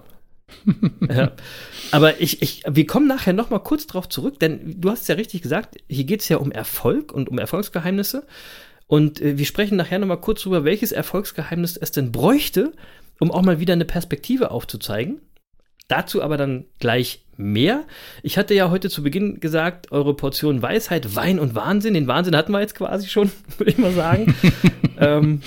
[1.09, 1.31] ja.
[1.91, 5.07] Aber ich, ich, wir kommen nachher noch mal kurz drauf zurück, denn du hast es
[5.07, 8.25] ja richtig gesagt, hier geht es ja um Erfolg und um Erfolgsgeheimnisse.
[8.87, 12.73] Und äh, wir sprechen nachher noch mal kurz darüber, welches Erfolgsgeheimnis es denn bräuchte,
[13.19, 15.21] um auch mal wieder eine Perspektive aufzuzeigen.
[15.87, 17.85] Dazu aber dann gleich mehr.
[18.21, 21.95] Ich hatte ja heute zu Beginn gesagt, eure Portion Weisheit, Wein und Wahnsinn.
[21.95, 24.35] Den Wahnsinn hatten wir jetzt quasi schon, würde ich mal sagen.
[24.99, 25.41] ähm,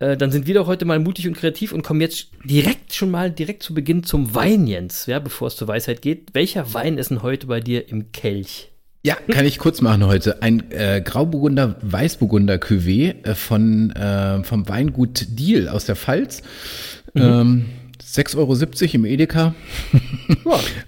[0.00, 3.10] äh, dann sind wir doch heute mal mutig und kreativ und kommen jetzt direkt schon
[3.10, 6.34] mal direkt zu Beginn zum Wein, Jens, ja, bevor es zur Weisheit geht.
[6.34, 8.73] Welcher Wein ist denn heute bei dir im Kelch?
[9.06, 10.42] Ja, kann ich kurz machen heute.
[10.42, 16.40] Ein äh, Grauburgunder Weißburgunder Cuvée äh, von äh, vom Weingut Diel aus der Pfalz.
[17.12, 17.22] Mhm.
[17.22, 17.64] Ähm,
[18.02, 19.54] 6,70 Euro im Edeka.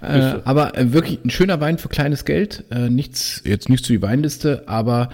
[0.02, 2.64] Ja, äh, aber äh, wirklich ein schöner Wein für kleines Geld.
[2.70, 5.10] Äh, nichts, jetzt nicht zu die Weinliste, aber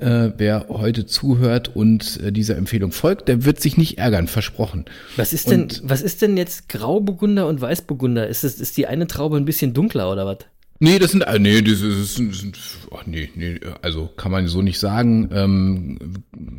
[0.00, 4.86] äh, wer heute zuhört und äh, dieser Empfehlung folgt, der wird sich nicht ärgern, versprochen.
[5.16, 8.26] Was ist denn, was ist denn jetzt Grauburgunder und Weißburgunder?
[8.26, 10.38] Ist, es, ist die eine Traube ein bisschen dunkler oder was?
[10.80, 12.58] Nee, das sind, äh, nee, das sind, das sind
[12.90, 15.28] oh, nee, nee, also kann man so nicht sagen.
[15.32, 15.98] Ähm,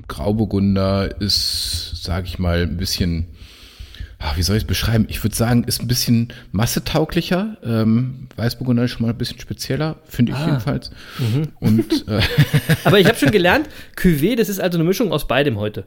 [0.08, 3.28] Grauburgunder ist, sag ich mal, ein bisschen,
[4.18, 5.06] ach, wie soll ich es beschreiben?
[5.10, 7.58] Ich würde sagen, ist ein bisschen massetauglicher.
[7.64, 10.46] Ähm, Weißburgunder ist schon mal ein bisschen spezieller, finde ich ah.
[10.48, 10.92] jedenfalls.
[11.18, 11.48] Mhm.
[11.62, 12.22] Und, äh,
[12.84, 15.86] Aber ich habe schon gelernt, Cuvée, das ist also eine Mischung aus beidem heute.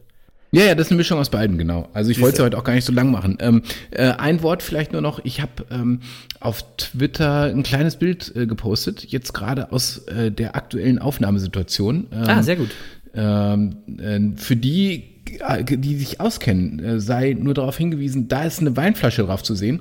[0.54, 1.88] Ja, ja, das ist eine Mischung aus beiden, genau.
[1.94, 3.38] Also ich wollte es ja heute auch gar nicht so lang machen.
[3.40, 5.24] Ähm, äh, ein Wort vielleicht nur noch.
[5.24, 6.00] Ich habe ähm,
[6.40, 12.06] auf Twitter ein kleines Bild äh, gepostet, jetzt gerade aus äh, der aktuellen Aufnahmesituation.
[12.12, 12.68] Ähm, ah, sehr gut.
[13.14, 18.60] Ähm, äh, für die, äh, die sich auskennen, äh, sei nur darauf hingewiesen, da ist
[18.60, 19.80] eine Weinflasche drauf zu sehen.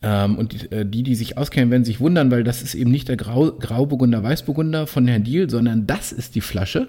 [0.00, 2.90] Äh, ähm, und die, die, die sich auskennen, werden sich wundern, weil das ist eben
[2.90, 6.88] nicht der Grau, Grauburgunder Weißburgunder von Herrn Diel, sondern das ist die Flasche,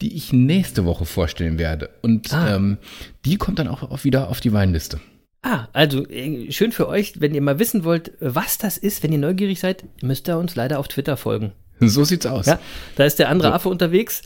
[0.00, 1.90] die ich nächste Woche vorstellen werde.
[2.02, 2.56] Und ah.
[2.56, 2.78] ähm,
[3.24, 5.00] die kommt dann auch, auch wieder auf die Weinliste.
[5.42, 9.12] Ah, also äh, schön für euch, wenn ihr mal wissen wollt, was das ist, wenn
[9.12, 11.52] ihr neugierig seid, müsst ihr uns leider auf Twitter folgen.
[11.80, 12.44] So sieht's aus.
[12.44, 12.58] Ja,
[12.96, 13.54] da ist der andere so.
[13.54, 14.20] Affe unterwegs.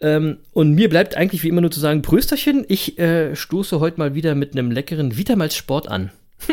[0.00, 3.98] Ähm, und mir bleibt eigentlich wie immer nur zu sagen, Prösterchen, ich äh, stoße heute
[3.98, 6.10] mal wieder mit einem leckeren Vitamals Sport an.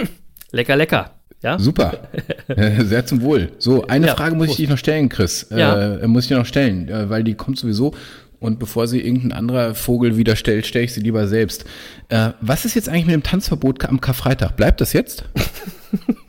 [0.54, 1.12] lecker, lecker.
[1.42, 1.60] Ja?
[1.60, 2.00] Super.
[2.48, 3.52] Äh, Sehr zum Wohl.
[3.58, 4.60] So, eine Ja, Frage muss ich Prost.
[4.60, 5.48] dich noch stellen, Chris.
[5.50, 5.96] Ja.
[5.98, 7.94] Äh, muss ich dir noch stellen, äh, weil die kommt sowieso.
[8.40, 11.64] Und bevor sie irgendein anderer Vogel wieder stellt, stelle ich sie lieber selbst.
[12.10, 14.58] Äh, was ist jetzt eigentlich mit dem Tanzverbot am Karfreitag?
[14.58, 15.24] Bleibt das jetzt?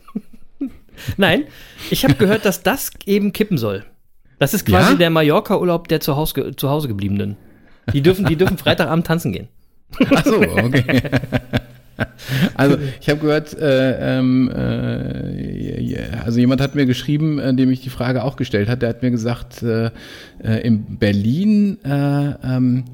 [1.17, 1.43] Nein,
[1.91, 3.83] ich habe gehört, dass das eben kippen soll.
[4.39, 4.97] Das ist quasi Ja?
[4.97, 7.35] der Mallorca-Urlaub der zu Hause, zu Hause gebliebenen.
[7.93, 9.47] Die dürfen, die dürfen Freitagabend tanzen gehen.
[10.15, 11.01] Ach so, okay.
[12.55, 17.81] Also ich habe gehört, äh, ähm, äh, also jemand hat mir geschrieben, äh, dem ich
[17.81, 19.91] die Frage auch gestellt hat, der hat mir gesagt, äh,
[20.43, 22.85] äh, in Berlin äh, ähm,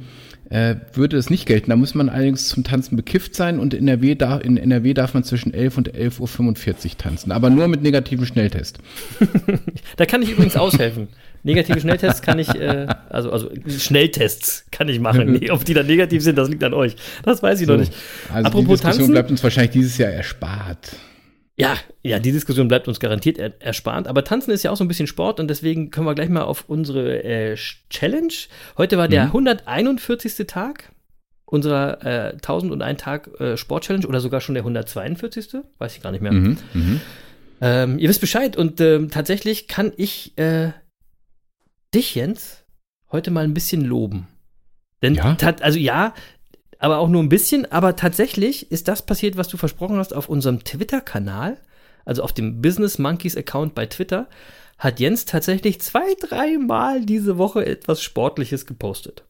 [0.51, 1.69] äh, würde es nicht gelten.
[1.69, 5.13] Da muss man allerdings zum Tanzen bekifft sein und in NRW, da, in NRW darf
[5.13, 8.79] man zwischen 11 und 11.45 Uhr tanzen, aber nur mit negativem Schnelltest.
[9.97, 11.09] Da kann ich übrigens aushelfen.
[11.43, 15.31] Negative Schnelltests kann ich, äh, also, also Schnelltests kann ich machen.
[15.31, 16.95] Nee, ob die dann negativ sind, das liegt an euch.
[17.23, 17.93] Das weiß ich noch nicht.
[18.31, 19.11] Also Apropos die Diskussion Tanzen.
[19.11, 20.95] bleibt uns wahrscheinlich dieses Jahr erspart.
[21.57, 24.07] Ja, ja, die Diskussion bleibt uns garantiert er erspart.
[24.07, 26.41] Aber Tanzen ist ja auch so ein bisschen Sport und deswegen können wir gleich mal
[26.43, 27.55] auf unsere äh,
[27.89, 28.33] Challenge.
[28.77, 30.47] Heute war der 141.
[30.47, 30.91] Tag
[31.45, 35.49] unserer äh, 1001 Tag äh, Sport-Challenge oder sogar schon der 142.
[35.77, 36.31] Weiß ich gar nicht mehr.
[36.31, 37.01] Mhm, mhm.
[37.59, 40.71] Ähm, ihr wisst Bescheid und ähm, tatsächlich kann ich äh,
[41.93, 42.63] dich, Jens,
[43.11, 44.27] heute mal ein bisschen loben.
[45.01, 45.35] Denn, Ja?
[45.61, 46.13] also ja,
[46.79, 50.29] aber auch nur ein bisschen, aber tatsächlich ist das passiert, was du versprochen hast auf
[50.29, 51.57] unserem Twitter-Kanal,
[52.05, 54.27] also auf dem Business Monkeys Account bei Twitter,
[54.77, 59.25] hat Jens tatsächlich zwei, dreimal diese Woche etwas Sportliches gepostet.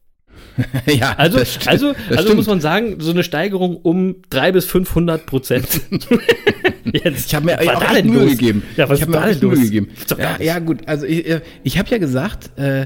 [0.85, 2.35] ja, Also, also, also stimmt.
[2.35, 5.67] muss man sagen, so eine Steigerung um 300 bis 500 Prozent.
[6.93, 8.63] Jetzt, Ich habe mir auch echt Mühe gegeben.
[8.77, 9.89] Ja, was ich habe mir auch echt Mühe gegeben.
[10.17, 10.87] Ja, ja, gut.
[10.87, 12.85] Also ich, äh, ich habe ja gesagt, äh,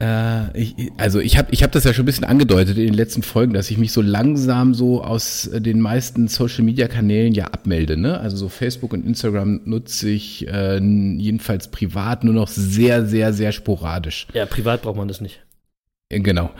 [0.00, 2.94] äh, ich, also ich habe ich hab das ja schon ein bisschen angedeutet in den
[2.94, 7.34] letzten Folgen, dass ich mich so langsam so aus äh, den meisten Social Media Kanälen
[7.34, 7.96] ja abmelde.
[7.96, 8.18] Ne?
[8.18, 13.52] Also so Facebook und Instagram nutze ich äh, jedenfalls privat nur noch sehr, sehr, sehr
[13.52, 14.26] sporadisch.
[14.34, 15.40] Ja, privat braucht man das nicht.
[16.08, 16.50] Äh, Genau.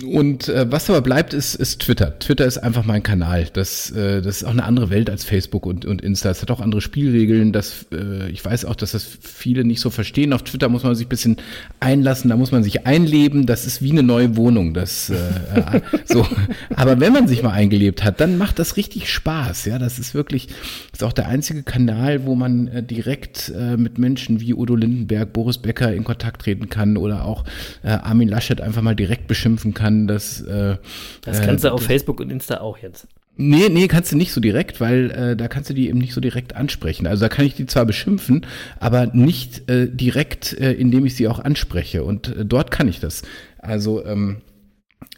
[0.00, 2.18] Und äh, was aber bleibt, ist, ist Twitter.
[2.18, 3.48] Twitter ist einfach mein Kanal.
[3.52, 6.30] Das, äh, das ist auch eine andere Welt als Facebook und, und Insta.
[6.30, 7.52] Es hat auch andere Spielregeln.
[7.52, 10.32] Das, äh, ich weiß auch, dass das viele nicht so verstehen.
[10.32, 11.36] Auf Twitter muss man sich ein bisschen
[11.78, 13.44] einlassen, da muss man sich einleben.
[13.44, 14.72] Das ist wie eine neue Wohnung.
[14.72, 16.26] Das, äh, äh, so.
[16.74, 19.66] Aber wenn man sich mal eingelebt hat, dann macht das richtig Spaß.
[19.66, 20.48] Ja, das ist wirklich,
[20.94, 25.34] ist auch der einzige Kanal, wo man äh, direkt äh, mit Menschen wie Udo Lindenberg,
[25.34, 27.44] Boris Becker in Kontakt treten kann oder auch
[27.82, 29.81] äh, Armin Laschet einfach mal direkt beschimpfen kann.
[30.06, 30.76] Dass, äh,
[31.22, 33.06] Das äh, kannst du auf Facebook und Insta auch jetzt.
[33.36, 36.12] Nee, nee, kannst du nicht so direkt, weil äh, da kannst du die eben nicht
[36.12, 37.06] so direkt ansprechen.
[37.06, 38.46] Also da kann ich die zwar beschimpfen,
[38.78, 42.04] aber nicht äh, direkt, äh, indem ich sie auch anspreche.
[42.04, 43.22] Und äh, dort kann ich das.
[43.58, 44.42] Also, ähm,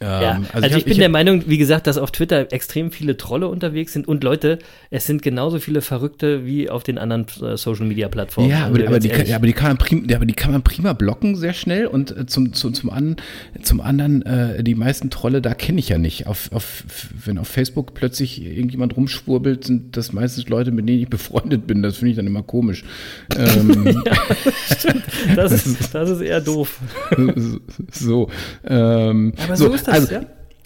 [0.01, 2.91] Ja, ähm, also, ich, hab- bin hab- der Meinung, wie gesagt, dass auf Twitter extrem
[2.91, 7.25] viele Trolle unterwegs sind und Leute, es sind genauso viele Verrückte wie auf den anderen
[7.41, 8.49] äh, Social Media Plattformen.
[8.49, 10.33] Ja, aber, Also, aber, die, kann, ja, aber die kann man prima, ja, aber die
[10.33, 13.15] kann man prima blocken sehr schnell und äh, zum, zum, zum, an,
[13.61, 16.27] zum anderen, äh, die meisten Trolle, da kenne ich ja nicht.
[16.27, 16.83] Auf, auf,
[17.23, 21.81] wenn auf Facebook plötzlich irgendjemand rumschwurbelt, sind das meistens Leute, mit denen ich befreundet bin.
[21.81, 22.83] Das finde ich dann immer komisch.
[23.37, 24.03] Ähm,
[25.37, 26.79] das, ist, das ist eher doof.
[27.91, 28.29] so.
[28.67, 30.21] Ähm, Aber so ist das, also, ja.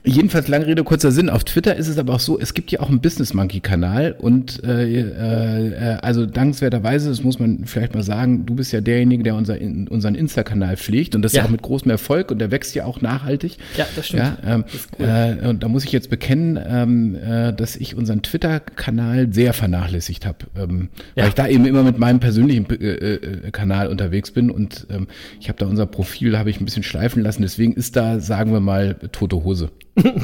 [0.06, 1.30] Jedenfalls, lange Rede, kurzer Sinn.
[1.30, 4.64] Auf Twitter ist es aber auch so, es gibt ja auch einen Business Monkey-Kanal und
[4.64, 9.36] äh, äh, also dankenswerterweise, das muss man vielleicht mal sagen, du bist ja derjenige, der
[9.36, 11.42] unser, in, unseren Insta-Kanal pflegt und das Ja.
[11.42, 13.58] ja auch mit großem Erfolg und der wächst ja auch nachhaltig.
[13.78, 14.24] Ja, das stimmt.
[14.24, 15.06] Ja, ähm, Das ist cool.
[15.44, 20.26] äh, und da muss ich jetzt bekennen, ähm, äh, dass ich unseren Twitter-Kanal sehr vernachlässigt
[20.26, 21.24] habe, ähm, Ja.
[21.24, 25.08] weil ich da eben immer mit meinem persönlichen äh, äh, Kanal unterwegs bin und ähm,
[25.40, 27.42] ich habe da unser Profil habe ich ein bisschen schleifen lassen.
[27.42, 29.70] Deswegen ist da, sagen wir mal, tote Hose.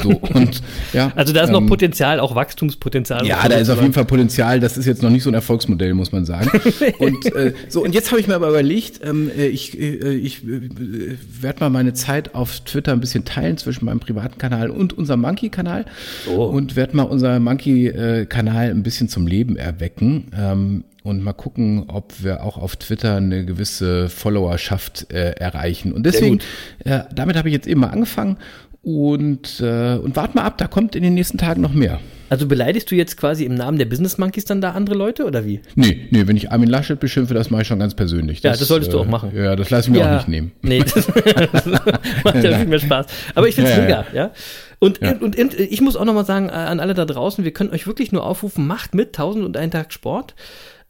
[0.01, 0.61] So und
[0.93, 1.11] ja.
[1.15, 3.25] Also da ist noch ähm, Potenzial, auch Wachstumspotenzial.
[3.25, 4.59] ja, da ist auf jeden Fall Potenzial.
[4.59, 6.49] Das ist jetzt noch nicht so ein Erfolgsmodell, muss man sagen.
[6.99, 10.43] Und äh, so und jetzt habe ich mir aber überlegt, ähm, äh, ich, äh, ich
[10.43, 14.93] äh, werde mal meine Zeit auf Twitter ein bisschen teilen zwischen meinem privaten Kanal und
[14.97, 15.85] unserem Monkey-Kanal
[16.29, 16.45] Oh.
[16.45, 20.27] und werde mal unser Monkey-Kanal ein bisschen zum Leben erwecken.
[20.37, 25.91] Ähm, und mal gucken, ob wir auch auf Twitter eine gewisse Followerschaft äh, erreichen.
[25.93, 26.39] Und deswegen,
[26.83, 28.37] äh, damit habe ich jetzt eben mal angefangen
[28.85, 31.99] und, äh, und wart mal ab, da kommt in den nächsten Tagen noch mehr.
[32.29, 35.45] Also beleidigst du jetzt quasi im Namen der Business Monkeys dann da andere Leute oder
[35.45, 35.61] wie?
[35.73, 38.41] Nee, nee, wenn ich Armin Laschet beschimpfe, das mache ich schon ganz persönlich.
[38.43, 39.31] Ja, das solltest du auch machen.
[39.35, 40.51] Ja, das lasse ich mir auch nicht nehmen.
[40.61, 41.65] Nee, das, das
[42.23, 43.07] macht ja viel mehr Spaß.
[43.33, 44.31] Aber ich finde es Ja, ja, mega, ja.
[44.77, 45.13] Und, Ja.
[45.13, 47.87] und, und ich muss auch nochmal sagen, äh, an alle da draußen, wir können euch
[47.87, 50.35] wirklich nur aufrufen, macht mit 1000 und einen Tag Sport.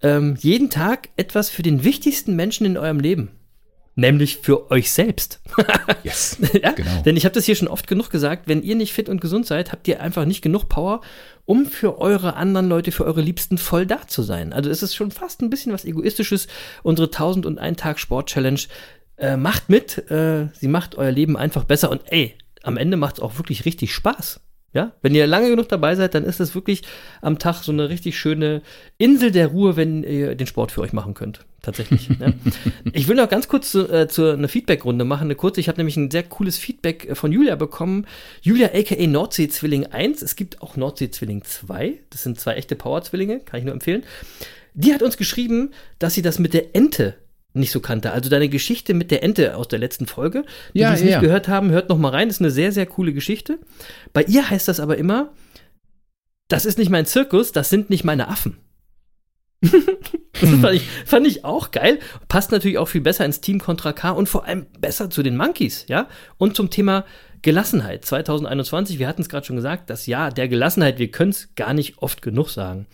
[0.04, 3.30] Ähm, jeden Tag etwas für den wichtigsten Menschen in eurem Leben.
[3.96, 5.42] Nämlich für euch selbst.
[6.04, 6.72] Yes, ja?
[6.74, 7.02] genau.
[7.04, 9.48] Denn ich habe das hier schon oft genug gesagt, wenn ihr nicht fit und gesund
[9.48, 11.02] seid, habt ihr einfach nicht genug Power,
[11.46, 14.54] um für eure anderen Leute, für eure Liebsten voll da zu sein.
[14.54, 16.48] Also es ist schon fast ein bisschen was Egoistisches.
[16.84, 18.60] Unsere 1001 Tag Sport Challenge
[19.18, 23.16] äh, macht mit, äh, sie macht euer Leben einfach besser und ey, am Ende macht
[23.16, 24.42] es auch wirklich richtig Spaß.
[24.74, 26.82] Ja, wenn ihr lange genug dabei seid, dann ist es wirklich
[27.22, 28.62] am Tag so eine richtig schöne
[28.98, 31.46] Insel der Ruhe, wenn ihr den Sport für euch machen könnt.
[31.66, 32.10] Tatsächlich.
[32.20, 32.32] ja.
[32.94, 35.26] Ich will noch ganz kurz zu, äh, zu eine Feedback-Runde machen.
[35.26, 35.60] Eine kurze.
[35.60, 38.06] Ich habe nämlich ein sehr cooles Feedback äh, von Julia bekommen.
[38.42, 40.22] Julia aka Nordsee-Zwilling 1.
[40.22, 41.94] Es gibt auch Nordsee-Zwilling 2.
[42.12, 44.04] Das sind zwei echte Power-Zwillinge, kann ich nur empfehlen.
[44.76, 47.16] Die hat uns geschrieben, dass sie das mit der Ente
[47.54, 48.12] nicht so kannte.
[48.12, 51.06] Also deine Geschichte mit der Ente aus der letzten Folge, die Ja, es ja.
[51.08, 52.28] nicht gehört haben, hört noch mal rein.
[52.28, 53.58] Das ist eine sehr, sehr coole Geschichte.
[54.14, 55.34] Bei ihr heißt das aber immer,
[56.48, 58.58] das ist nicht mein Zirkus, das sind nicht meine Affen.
[60.42, 62.00] das fand ich, fand ich auch geil.
[62.28, 65.38] Passt natürlich auch viel besser ins Team Contra K und vor allem besser zu den
[65.38, 66.08] Monkeys, ja?
[66.38, 67.06] Und zum Thema
[67.42, 68.98] Gelassenheit 2021.
[68.98, 70.98] Wir hatten es gerade schon gesagt, das Jahr der Gelassenheit.
[70.98, 72.88] Wir können es gar nicht oft genug sagen.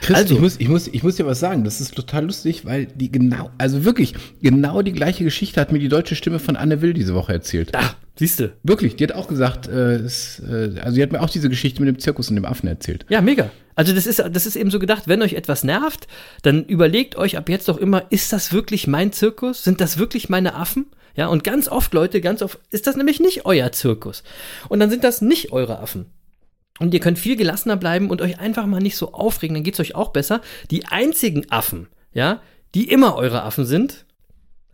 [0.00, 1.64] Chris, Also- ich, muss, ich, muss, ich muss dir was sagen.
[1.64, 5.80] Das ist total lustig, weil die genau, also wirklich, genau die gleiche Geschichte hat mir
[5.80, 7.74] die deutsche Stimme von Anne Will diese Woche erzählt.
[7.74, 8.52] Ah, siehst du.
[8.62, 11.80] Wirklich, die hat auch gesagt, äh, es, äh, also die hat mir auch diese Geschichte
[11.82, 13.06] mit dem Zirkus und dem Affen erzählt.
[13.08, 13.50] Ja, mega.
[13.74, 16.08] Also das ist, das ist eben so gedacht, wenn euch etwas nervt,
[16.42, 19.62] dann überlegt euch ab jetzt doch immer, ist das wirklich mein Zirkus?
[19.62, 20.86] Sind das wirklich meine Affen?
[21.14, 24.22] Ja, und ganz oft, Leute, ganz oft ist das nämlich nicht euer Zirkus.
[24.68, 26.06] Und dann sind das nicht eure Affen.
[26.78, 29.80] Und ihr könnt viel gelassener bleiben und euch einfach mal nicht so aufregen, dann geht's
[29.80, 30.40] euch auch besser.
[30.70, 32.40] Die einzigen Affen, ja,
[32.74, 34.05] die immer eure Affen sind,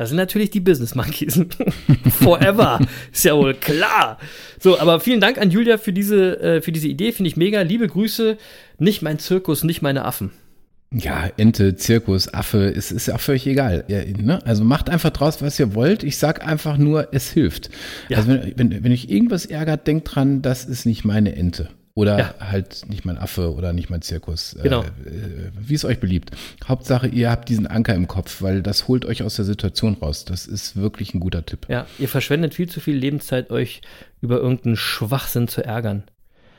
[0.02, 1.40] das sind natürlich die Business Monkeys.
[2.20, 2.80] Forever.
[3.12, 4.18] Ist ja wohl klar.
[4.60, 7.12] So, aber vielen Dank an Julia für diese, äh, für diese Idee.
[7.12, 7.62] Finde ich mega.
[7.62, 8.36] Liebe Grüße.
[8.78, 10.30] Nicht mein Zirkus, nicht meine Affen.
[10.94, 13.84] Ja, Ente, Zirkus, Affe, es ist ja auch völlig egal.
[13.88, 14.44] Ja, ne?
[14.44, 16.02] Also macht einfach draus, was ihr wollt.
[16.02, 17.70] Ich sag einfach nur, es hilft.
[18.08, 18.18] Ja.
[18.18, 21.70] Also wenn, wenn, wenn euch irgendwas ärgert, denkt dran, das ist nicht meine Ente.
[21.94, 22.34] Oder Ja.
[22.40, 24.56] halt nicht mein Affe oder nicht mein Zirkus.
[24.62, 24.82] Genau.
[24.82, 26.30] Äh, äh, wie es euch beliebt.
[26.66, 30.24] Hauptsache, ihr habt diesen Anker im Kopf, weil das holt euch aus der Situation raus.
[30.24, 31.66] Das ist wirklich ein guter Tipp.
[31.68, 33.82] Ja, ihr verschwendet viel zu viel Lebenszeit, euch
[34.22, 36.04] über irgendeinen Schwachsinn zu ärgern.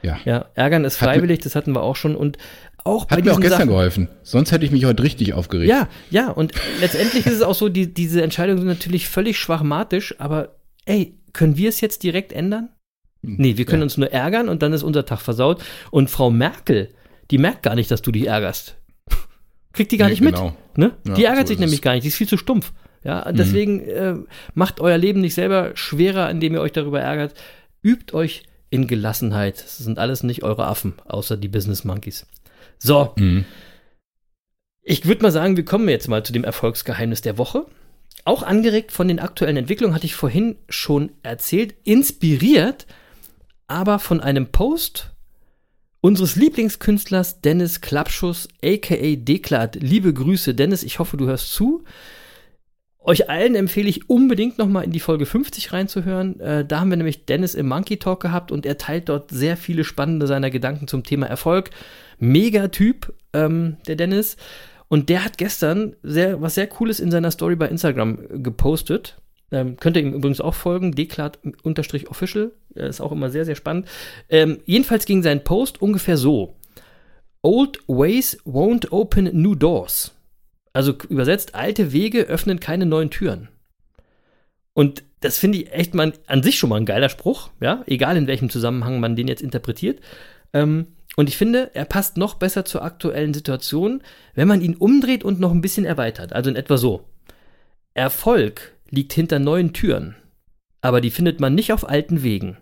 [0.04, 0.20] Ja.
[0.26, 2.16] Ja, ärgern ist Hat freiwillig, das hatten wir auch schon.
[2.16, 2.38] Und
[2.84, 4.10] auch bei Hat mir auch gestern Sachen, geholfen.
[4.22, 5.70] Sonst hätte ich mich heute richtig aufgeregt.
[5.70, 10.16] Ja, ja, und letztendlich ist es auch so, die, diese Entscheidungen sind natürlich völlig schwachmatisch,
[10.20, 12.70] aber ey, können wir es jetzt direkt ändern?
[13.26, 13.86] Nee, wir können Ja.
[13.86, 15.64] uns nur ärgern und dann ist unser Tag versaut.
[15.92, 16.90] Und Frau Merkel,
[17.32, 18.76] die merkt gar nicht, dass du dich ärgerst.
[19.74, 20.36] Kriegt die gar Nee, nicht mit.
[20.36, 20.56] genau.
[20.76, 20.92] Ne?
[21.08, 21.82] Ja, die ärgert so sich nämlich es.
[21.82, 21.84] Mhm.
[21.86, 22.74] gar nicht, die ist viel zu stumpf.
[23.06, 24.16] Ja, deswegen äh,
[24.54, 27.34] macht euer Leben nicht selber schwerer, indem ihr euch darüber ärgert.
[27.82, 29.56] Übt euch in Gelassenheit.
[29.62, 32.26] Das sind alles nicht eure Affen, außer die Business Monkeys.
[32.80, 33.44] So, Mhm.
[34.84, 37.66] ich würde mal sagen, wir kommen jetzt mal zu dem Erfolgsgeheimnis der Woche.
[38.26, 42.86] Auch angeregt von den aktuellen Entwicklungen, hatte ich vorhin schon erzählt, inspiriert
[43.68, 45.12] aber von einem Post
[46.02, 49.76] unseres Lieblingskünstlers Dennis Klappschuss, aka Deklat.
[49.76, 51.84] Liebe Grüße, Dennis, ich hoffe, du hörst zu.
[53.00, 56.40] Euch allen empfehle ich unbedingt nochmal in die Folge 50 reinzuhören.
[56.40, 59.58] Äh, da haben wir nämlich Dennis im Monkey Talk gehabt und er teilt dort sehr
[59.58, 61.72] viele spannende seiner Gedanken zum Thema Erfolg.
[62.20, 64.38] Mega Typ, ähm, der Dennis.
[64.88, 69.18] Und der hat gestern sehr, was sehr Cooles in seiner Story bei Instagram gepostet.
[69.52, 72.52] Ähm, könnt ihr ihm übrigens auch folgen, deklat-official.
[72.76, 73.88] Äh, Ist auch immer sehr, sehr spannend.
[74.30, 76.56] Ähm, jedenfalls ging sein Post ungefähr so.
[77.42, 80.14] Old ways won't open new doors.
[80.72, 83.50] Also übersetzt, alte Wege öffnen keine neuen Türen.
[84.74, 88.18] Und das finde ich echt mal an sich schon mal ein geiler Spruch, ja, egal
[88.18, 90.02] in welchem Zusammenhang man den jetzt interpretiert.
[90.52, 94.02] Ähm, und ich finde, er passt noch besser zur aktuellen Situation,
[94.34, 96.34] wenn man ihn umdreht und noch ein bisschen erweitert.
[96.34, 97.06] Also in etwa so.
[97.94, 100.16] Erfolg liegt hinter neuen Türen,
[100.82, 102.58] aber die findet man nicht auf alten Wegen.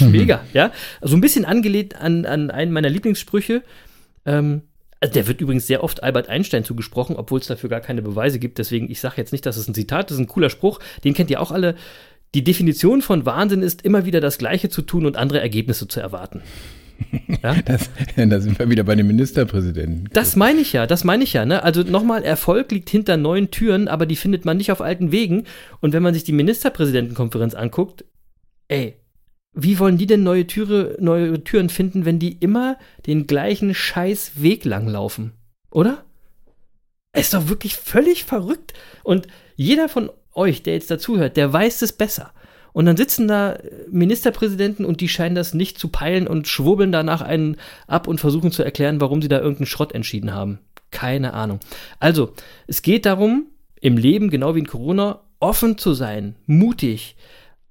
[0.00, 0.72] Mega, ja.
[1.00, 3.62] Also ein bisschen angelehnt an, an einen meiner Lieblingssprüche.
[4.26, 4.62] Ähm,
[5.00, 8.38] also der wird übrigens sehr oft Albert Einstein zugesprochen, obwohl es dafür gar keine Beweise
[8.38, 8.58] gibt.
[8.58, 10.78] Deswegen, ich sage jetzt nicht, dass es ein Zitat ist, ein cooler Spruch.
[11.04, 11.74] Den kennt ihr auch alle.
[12.34, 16.00] Die Definition von Wahnsinn ist, immer wieder das Gleiche zu tun und andere Ergebnisse zu
[16.00, 16.42] erwarten.
[17.64, 20.10] Das, da sind wir wieder bei dem Ministerpräsidenten.
[20.12, 21.46] Das meine ich ja, das meine ich ja.
[21.46, 21.62] Ne?
[21.62, 25.44] Also nochmal, Erfolg liegt hinter neuen Türen, aber die findet man nicht auf alten Wegen.
[25.80, 28.04] Und wenn man sich die Ministerpräsidentenkonferenz anguckt,
[28.68, 28.99] ey,
[29.52, 34.42] wie wollen die denn neue, Türe, neue Türen finden, wenn die immer den gleichen scheiß
[34.42, 35.32] Weg lang laufen?
[35.70, 36.04] Oder?
[37.12, 38.74] Ist doch wirklich völlig verrückt.
[39.02, 42.32] Und jeder von euch, der jetzt dazuhört, der weiß es besser.
[42.72, 43.58] Und dann sitzen da
[43.90, 47.56] Ministerpräsidenten und die scheinen das nicht zu peilen und schwurbeln danach einen
[47.88, 50.60] ab und versuchen zu erklären, warum sie da irgendeinen Schrott entschieden haben.
[50.92, 51.58] Keine Ahnung.
[51.98, 52.34] Also,
[52.68, 53.46] es geht darum,
[53.80, 57.16] im Leben, genau wie in Corona, offen zu sein, mutig,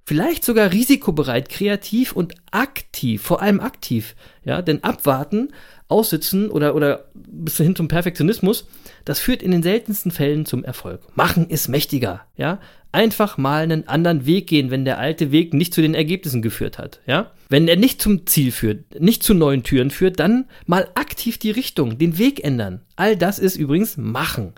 [0.04, 4.14] vielleicht sogar risikobereit, kreativ und aktiv, vor allem aktiv.
[4.44, 5.48] Ja, denn abwarten,
[5.88, 8.66] aussitzen oder, oder bis hin zum Perfektionismus,
[9.04, 11.00] das führt in den seltensten Fällen zum Erfolg.
[11.16, 12.22] Machen ist mächtiger.
[12.36, 12.60] Ja,
[12.92, 16.78] einfach mal einen anderen Weg gehen, wenn der alte Weg nicht zu den Ergebnissen geführt
[16.78, 17.00] hat.
[17.06, 21.38] Ja, wenn er nicht zum Ziel führt, nicht zu neuen Türen führt, dann mal aktiv
[21.38, 22.82] die Richtung, den Weg ändern.
[22.96, 24.54] All das ist übrigens machen.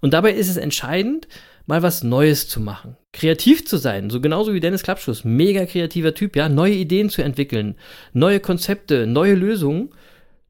[0.00, 1.28] Und dabei ist es entscheidend,
[1.66, 2.96] mal was Neues zu machen.
[3.12, 7.22] Kreativ zu sein, so genauso wie Dennis Klappschuss, mega kreativer Typ, ja, neue Ideen zu
[7.22, 7.76] entwickeln,
[8.12, 9.90] neue Konzepte, neue Lösungen.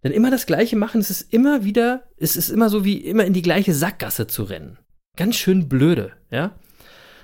[0.02, 3.24] Denn immer das Gleiche machen, es ist immer wieder, es ist immer so wie immer
[3.24, 4.78] in die gleiche Sackgasse zu rennen.
[5.16, 6.58] Ganz schön blöde, ja.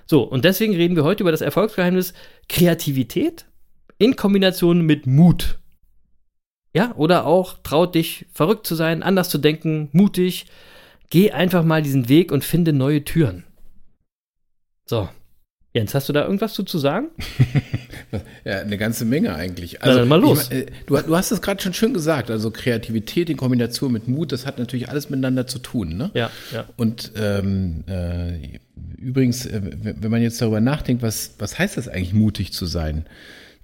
[0.07, 2.14] So, und deswegen reden wir heute über das Erfolgsgeheimnis
[2.48, 3.46] Kreativität
[3.98, 5.59] in Kombination mit Mut.
[6.74, 10.46] Ja, oder auch traut dich, verrückt zu sein, anders zu denken, mutig.
[11.11, 13.44] Geh einfach mal diesen Weg und finde neue Türen.
[14.90, 15.09] So.
[15.72, 17.11] Jens, hast du da irgendwas zu, zu sagen?
[18.44, 19.85] ja, eine ganze Menge eigentlich.
[19.85, 20.50] Also, Na, dann mal los.
[20.50, 22.29] Ich, äh, du, du, hast es gerade schon schön gesagt.
[22.29, 25.96] Also Kreativität in Kombination mit Mut, das hat natürlich alles miteinander zu tun.
[25.96, 26.11] Ne?
[26.14, 26.64] Ja, ja.
[26.76, 28.59] Und ähm, äh,
[28.98, 33.07] übrigens, äh, wenn man jetzt darüber nachdenkt, was, was heißt das eigentlich, mutig zu sein,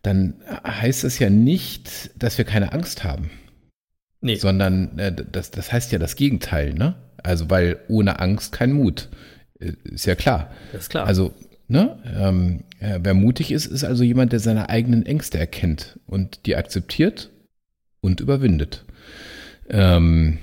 [0.02, 0.34] dann
[0.64, 3.30] heißt das ja nicht, dass wir keine Angst haben.
[4.20, 4.36] Nee.
[4.36, 6.94] Sondern äh, das, das heißt ja das Gegenteil, ne?
[7.20, 9.08] Also, weil ohne Angst kein Mut.
[9.58, 10.52] Äh, ist ja klar.
[10.72, 11.06] Das ist klar.
[11.06, 11.32] Also,
[11.68, 16.46] ne, ähm, äh, wer mutig ist, ist also jemand, der seine eigenen Ängste erkennt und
[16.46, 17.30] die akzeptiert
[18.00, 18.84] und überwindet.
[19.68, 20.38] Ähm,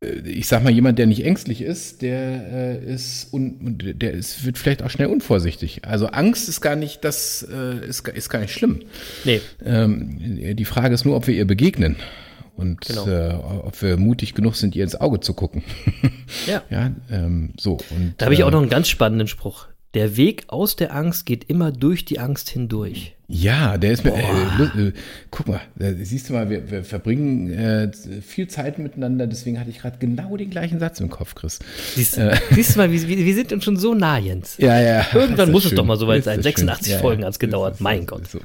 [0.00, 4.44] äh, ich sag mal, jemand, der nicht ängstlich ist, der äh, ist un, der ist,
[4.44, 5.84] wird vielleicht auch schnell unvorsichtig.
[5.84, 8.82] Also Angst ist gar nicht das äh, ist, ist gar nicht schlimm.
[9.24, 9.40] Nee.
[9.64, 11.96] Ähm, die Frage ist nur, ob wir ihr begegnen
[12.56, 13.06] und genau.
[13.06, 15.62] äh, ob wir mutig genug sind, ihr ins Auge zu gucken.
[16.46, 16.62] Ja.
[16.70, 17.78] ja ähm, so.
[17.90, 19.66] Und, da habe ich auch noch einen ganz spannenden Spruch.
[19.96, 23.14] Der Weg aus der Angst geht immer durch die Angst hindurch.
[23.28, 24.12] Ja, der ist mir.
[24.12, 24.92] Äh, äh,
[25.30, 25.62] guck mal,
[26.02, 30.36] siehst du mal, wir, wir verbringen äh, viel Zeit miteinander, deswegen hatte ich gerade genau
[30.36, 31.60] den gleichen Satz im Kopf, Chris.
[31.94, 32.36] Siehst, äh.
[32.50, 34.58] siehst du mal, wir, wir sind uns schon so nah, Jens.
[34.58, 35.06] Ja, ja.
[35.14, 35.72] Irgendwann muss schön.
[35.72, 36.42] es doch mal soweit sein.
[36.42, 37.28] 86 ja, Folgen ja.
[37.28, 38.24] hat es gedauert, mein Gott.
[38.28, 38.40] So.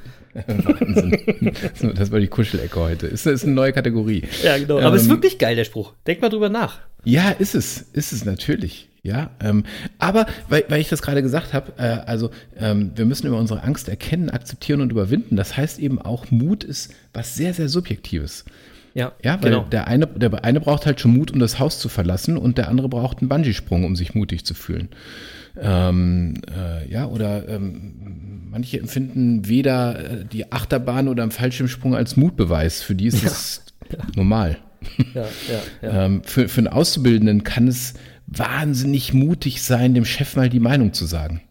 [0.46, 1.92] Wahnsinn.
[1.94, 3.06] das war die Kuschelecke heute.
[3.06, 4.22] Ist, ist eine neue Kategorie.
[4.42, 4.80] Ja, genau.
[4.80, 5.92] Aber es ähm, ist wirklich geil, der Spruch.
[6.06, 6.78] Denk mal drüber nach.
[7.04, 7.82] Ja, ist es.
[7.92, 8.88] Ist es natürlich.
[9.04, 9.64] Ja, ähm,
[9.98, 13.64] aber weil, weil ich das gerade gesagt habe, äh, also ähm, wir müssen über unsere
[13.64, 15.34] Angst erkennen, akzeptieren und überwinden.
[15.34, 18.44] Das heißt eben auch, Mut ist was sehr, sehr Subjektives.
[18.94, 19.64] Ja, ja weil genau.
[19.64, 22.68] der, eine, der eine braucht halt schon Mut, um das Haus zu verlassen und der
[22.68, 24.88] andere braucht einen Bungee-Sprung, um sich mutig zu fühlen.
[25.60, 32.16] Ähm, äh, ja, oder ähm, manche empfinden weder äh, die Achterbahn oder einen Fallschirmsprung als
[32.16, 32.82] Mutbeweis.
[32.82, 33.98] Für die ist es ja.
[34.14, 34.58] normal.
[35.12, 35.28] Ja, ja,
[35.82, 36.04] ja.
[36.04, 37.94] ähm, für, für einen Auszubildenden kann es
[38.38, 41.42] wahnsinnig mutig sein, dem Chef mal die Meinung zu sagen.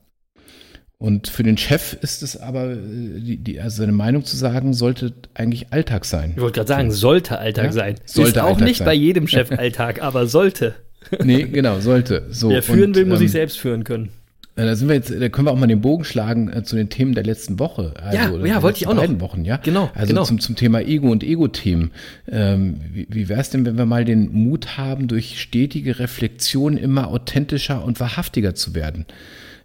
[0.97, 2.77] Und für den Chef ist es aber, äh,
[3.19, 6.33] die, die, also seine Meinung zu sagen, sollte eigentlich Alltag sein.
[6.35, 7.71] Ich wollte gerade sagen, sollte Alltag ja?
[7.71, 7.95] sein.
[8.05, 8.85] Sollte ist auch Alltag nicht sein.
[8.85, 10.75] bei jedem Chef Alltag, aber sollte.
[11.23, 12.27] Nee, genau, sollte.
[12.29, 14.09] So, Wer führen und, will, muss ähm, sich selbst führen können.
[14.55, 16.75] Äh, da sind wir jetzt, da können wir auch mal den Bogen schlagen äh, zu
[16.75, 17.93] den Themen der letzten Woche.
[18.01, 19.19] Also, ja, ja wollte ich auch noch.
[19.21, 19.57] Wochen, ja.
[19.57, 19.89] Genau.
[19.93, 20.23] Also genau.
[20.23, 21.91] Zum, zum Thema Ego und Ego-Themen.
[22.27, 26.77] Ähm, wie wie wäre es denn, wenn wir mal den Mut haben, durch stetige Reflexion
[26.77, 29.05] immer authentischer und wahrhaftiger zu werden?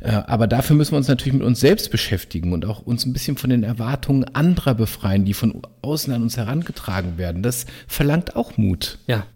[0.01, 3.13] Äh, aber dafür müssen wir uns natürlich mit uns selbst beschäftigen und auch uns ein
[3.13, 7.43] bisschen von den Erwartungen anderer befreien, die von außen an uns herangetragen werden.
[7.43, 8.99] Das verlangt auch Mut.
[9.07, 9.27] Ja,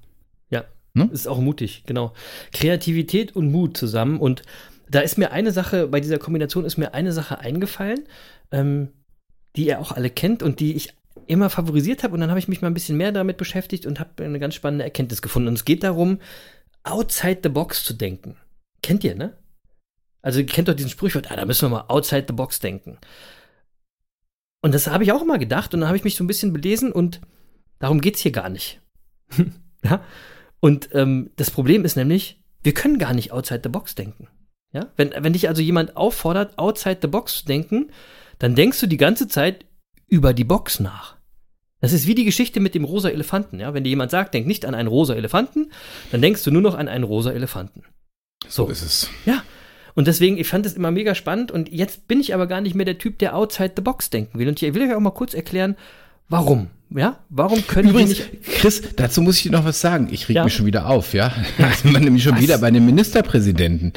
[0.50, 0.64] ja.
[0.94, 1.10] Hm?
[1.12, 2.12] Ist auch mutig, genau.
[2.52, 4.42] Kreativität und Mut zusammen und
[4.90, 8.06] da ist mir eine Sache, bei dieser Kombination ist mir eine Sache eingefallen,
[8.50, 8.88] ähm,
[9.56, 10.94] die ihr auch alle kennt und die ich
[11.26, 12.14] immer favorisiert habe.
[12.14, 14.54] Und dann habe ich mich mal ein bisschen mehr damit beschäftigt und habe eine ganz
[14.54, 15.48] spannende Erkenntnis gefunden.
[15.48, 16.18] Und es geht darum,
[16.82, 18.36] outside the box zu denken.
[18.82, 19.36] Kennt ihr, ne?
[20.22, 22.98] Also ihr kennt doch diesen Sprichwort, ah, da müssen wir mal outside the box denken.
[24.62, 26.52] Und das habe ich auch immer gedacht und dann habe ich mich so ein bisschen
[26.52, 27.20] belesen und
[27.78, 28.80] darum geht es hier gar nicht.
[29.84, 30.04] ja?
[30.60, 34.28] Und ähm, das Problem ist nämlich, wir können gar nicht outside the box denken.
[34.72, 34.88] Ja?
[34.96, 37.90] Wenn, wenn dich also jemand auffordert, outside the box zu denken,
[38.38, 39.66] dann denkst du die ganze Zeit
[40.08, 41.16] über die Box nach.
[41.80, 43.58] Das ist wie die Geschichte mit dem rosa Elefanten.
[43.58, 43.74] Ja?
[43.74, 45.70] Wenn dir jemand sagt, denk nicht an einen rosa Elefanten,
[46.10, 47.82] dann denkst du nur noch an einen rosa Elefanten.
[48.46, 49.10] So, so ist es.
[49.24, 49.42] Ja.
[49.94, 52.74] Und deswegen, ich fand es immer mega spannend und jetzt bin ich aber gar nicht
[52.74, 54.48] mehr der Typ, der outside the box denken will.
[54.48, 55.76] Und ich will euch auch mal kurz erklären,
[56.28, 56.70] warum.
[56.92, 58.42] Ja, warum können Übrigens, wir nicht.
[58.42, 60.08] Chris, dazu muss ich dir noch was sagen.
[60.10, 60.44] Ich reg ja.
[60.44, 61.32] mich schon wieder auf, ja.
[61.56, 62.42] Da sind wir nämlich schon was?
[62.42, 63.92] wieder bei den Ministerpräsidenten.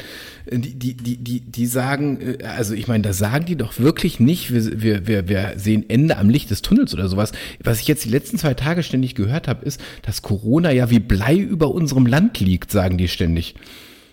[0.48, 4.20] Die, die, die, die, die sagen, äh, also ich meine, da sagen die doch wirklich
[4.20, 7.32] nicht, wir, wir, wir, wir sehen Ende am Licht des Tunnels oder sowas.
[7.62, 11.00] Was ich jetzt die letzten zwei Tage ständig gehört habe, ist, dass Corona ja wie
[11.00, 13.56] Blei über unserem Land liegt, sagen die ständig.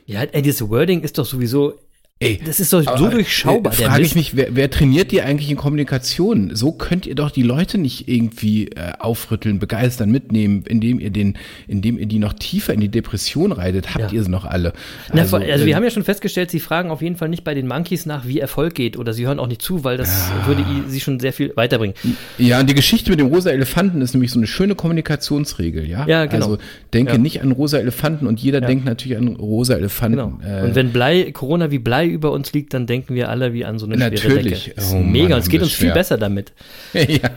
[0.07, 1.75] Ja, ey, dieses Wording ist doch sowieso
[2.21, 3.73] Ey, das ist doch so aber, durchschaubar.
[3.73, 6.55] Äh, der frage ich mich, wer, wer trainiert die eigentlich in Kommunikation?
[6.55, 11.35] So könnt ihr doch die Leute nicht irgendwie äh, aufrütteln, begeistern, mitnehmen, indem ihr den,
[11.67, 13.95] indem ihr die noch tiefer in die Depression reitet.
[13.95, 14.17] Habt Ja.
[14.19, 14.73] ihr sie noch alle?
[15.11, 17.43] Na, also, also wir äh, haben ja schon festgestellt, sie fragen auf jeden Fall nicht
[17.43, 20.29] bei den Monkeys nach, wie Erfolg geht, oder sie hören auch nicht zu, weil das
[20.45, 21.95] würde i- sie schon sehr viel weiterbringen.
[22.37, 26.05] Ja, und die Geschichte mit dem rosa Elefanten ist nämlich so eine schöne Kommunikationsregel, ja?
[26.07, 26.45] Ja, genau.
[26.45, 26.57] Also
[26.93, 27.17] denke Ja.
[27.17, 30.17] nicht an rosa Elefanten und jeder denkt natürlich an rosa Elefanten.
[30.17, 30.39] Genau.
[30.47, 33.65] Äh, Und wenn Blei, Corona wie Blei über uns liegt, dann denken wir alle wie
[33.65, 34.65] an so eine schwere Natürlich.
[34.65, 34.81] Decke.
[34.91, 35.93] Oh Mann, mega, und es geht uns viel schwer.
[35.93, 36.53] besser damit.
[36.93, 37.29] ja,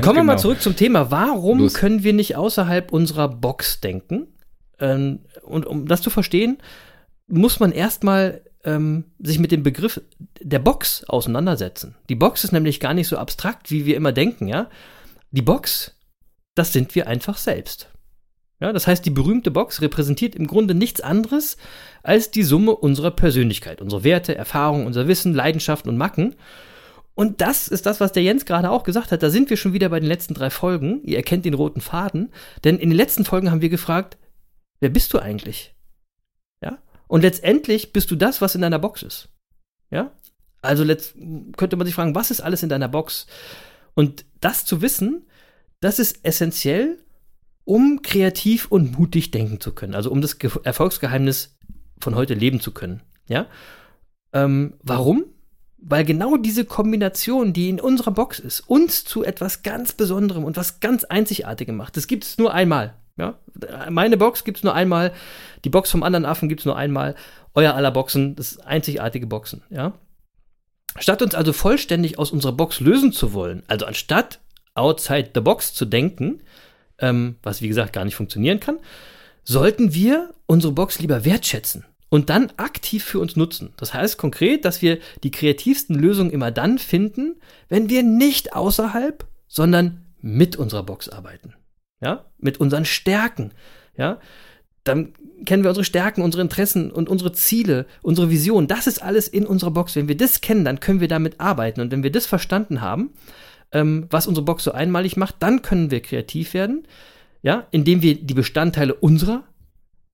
[0.00, 0.42] Kommen wir mal genau.
[0.42, 1.10] zurück zum Thema.
[1.10, 1.74] Warum Los.
[1.74, 4.28] können wir nicht außerhalb unserer Box denken?
[4.80, 6.58] Ähm, und um das zu verstehen,
[7.26, 10.00] muss man erstmal ähm, sich mit dem Begriff
[10.40, 11.94] der Box auseinandersetzen.
[12.08, 14.68] Die Box ist nämlich gar nicht so abstrakt, wie wir immer denken, ja.
[15.30, 15.96] Die Box,
[16.54, 17.88] das sind wir einfach selbst.
[18.64, 21.58] Ja, das heißt, die berühmte Box repräsentiert im Grunde nichts anderes
[22.02, 26.34] als die Summe unserer Persönlichkeit, unsere Werte, Erfahrungen, unser Wissen, Leidenschaften und Macken.
[27.12, 29.22] Und das ist das, was der Jens gerade auch gesagt hat.
[29.22, 31.02] Da sind wir schon wieder bei den letzten drei Folgen.
[31.04, 32.32] Ihr erkennt den roten Faden.
[32.64, 34.16] Denn in den letzten Folgen haben wir gefragt,
[34.80, 35.74] wer bist du eigentlich?
[36.62, 36.78] Ja?
[37.06, 39.28] Und letztendlich bist du das, was in deiner Box ist.
[39.90, 40.10] Ja?
[40.62, 40.86] Also
[41.58, 43.26] könnte man sich fragen, was ist alles in deiner Box?
[43.92, 45.26] Und das zu wissen,
[45.80, 47.03] das ist essentiell,
[47.64, 49.94] um kreativ und mutig denken zu können.
[49.94, 51.56] Also um das Ge Erfolgsgeheimnis
[52.00, 53.02] von heute leben zu können.
[53.26, 53.46] Ja?
[54.32, 55.24] Ähm, warum?
[55.78, 60.56] Weil genau diese Kombination, die in unserer Box ist, uns zu etwas ganz Besonderem und
[60.56, 61.96] was ganz Einzigartigem macht.
[61.96, 62.94] Das gibt es nur einmal.
[63.16, 63.38] Ja?
[63.90, 65.12] Meine Box gibt es nur einmal,
[65.64, 67.14] die Box vom anderen Affen gibt es nur einmal,
[67.54, 69.62] euer aller Boxen, das einzigartige Boxen.
[69.70, 69.92] Ja?
[70.98, 74.40] Statt uns also vollständig aus unserer Box lösen zu wollen, also anstatt
[74.74, 76.40] outside the box zu denken,
[77.04, 78.78] ähm, was wie gesagt gar nicht funktionieren kann,
[79.44, 83.74] sollten wir unsere Box lieber wertschätzen und dann aktiv für uns nutzen.
[83.76, 87.36] Das heißt konkret, dass wir die kreativsten Lösungen immer dann finden,
[87.68, 91.54] wenn wir nicht außerhalb, sondern mit unserer Box arbeiten.
[92.00, 93.52] Ja, mit unseren Stärken.
[93.96, 94.18] Ja,
[94.84, 95.12] dann
[95.44, 98.66] kennen wir unsere Stärken, unsere Interessen und unsere Ziele, unsere Vision.
[98.66, 99.96] Das ist alles in unserer Box.
[99.96, 101.80] Wenn wir das kennen, dann können wir damit arbeiten.
[101.80, 103.10] Und wenn wir das verstanden haben,
[103.74, 106.86] ähm, was unsere Box so einmalig macht, dann können wir kreativ werden,
[107.42, 109.44] ja, indem wir die Bestandteile unserer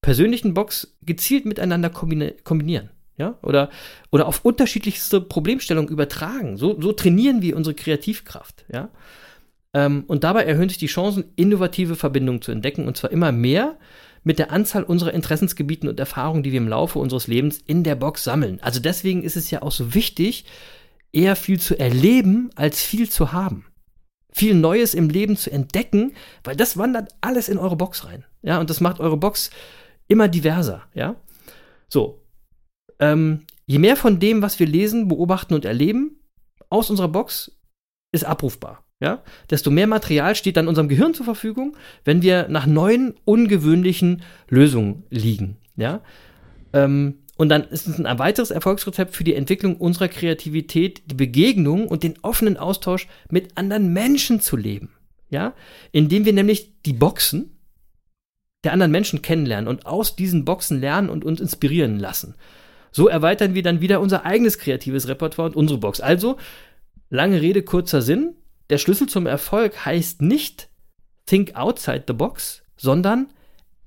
[0.01, 2.91] persönlichen Box gezielt miteinander kombine kombinieren.
[3.19, 3.69] Ja, oder,
[4.11, 6.57] oder auf unterschiedlichste Problemstellungen übertragen.
[6.57, 8.65] So, so trainieren wir unsere Kreativkraft.
[8.73, 8.89] Ja?
[9.75, 13.77] Ähm, und dabei erhöhen sich die Chancen, innovative Verbindungen zu entdecken, und zwar immer mehr
[14.25, 17.95] mit der Anzahl unserer Interessensgebieten und Erfahrungen, die wir im Laufe unseres Lebens in der
[17.95, 18.59] Box sammeln.
[18.63, 20.47] Also deswegen ist es ja auch so wichtig,
[21.13, 23.67] eher viel zu erleben, als viel zu haben.
[24.33, 26.13] Viel Neues im Leben zu entdecken,
[26.45, 28.25] weil das wandert alles in eure Box rein.
[28.43, 29.51] Ja, und das macht eure Box
[30.09, 30.83] immer diverser.
[30.95, 31.17] Ja,
[31.89, 32.23] so.
[32.99, 36.21] Ähm, je mehr von dem, was wir lesen, beobachten und erleben,
[36.69, 37.59] aus unserer Box
[38.13, 38.85] ist abrufbar.
[39.03, 44.23] Ja, desto mehr Material steht dann unserem Gehirn zur Verfügung, wenn wir nach neuen, ungewöhnlichen
[44.49, 45.57] Lösungen liegen.
[45.77, 46.03] Ja,
[46.75, 51.89] ähm, und dann ist es ein weiteres Erfolgsrezept für die Entwicklung unserer Kreativität, die Begegnung
[51.89, 54.91] und den offenen Austausch mit anderen Menschen zu leben.
[55.31, 55.55] Ja,
[55.91, 57.59] indem wir nämlich die Boxen
[58.63, 62.35] der anderen Menschen kennenlernen und aus diesen Boxen lernen und uns inspirieren lassen.
[62.91, 66.03] So erweitern wir dann wieder unser eigenes kreatives Repertoire und unsere Box.
[66.03, 66.37] Also,
[67.09, 68.35] lange Rede, kurzer Sinn.
[68.69, 70.69] Der Schlüssel zum Erfolg heißt nicht
[71.25, 73.29] think outside the box, sondern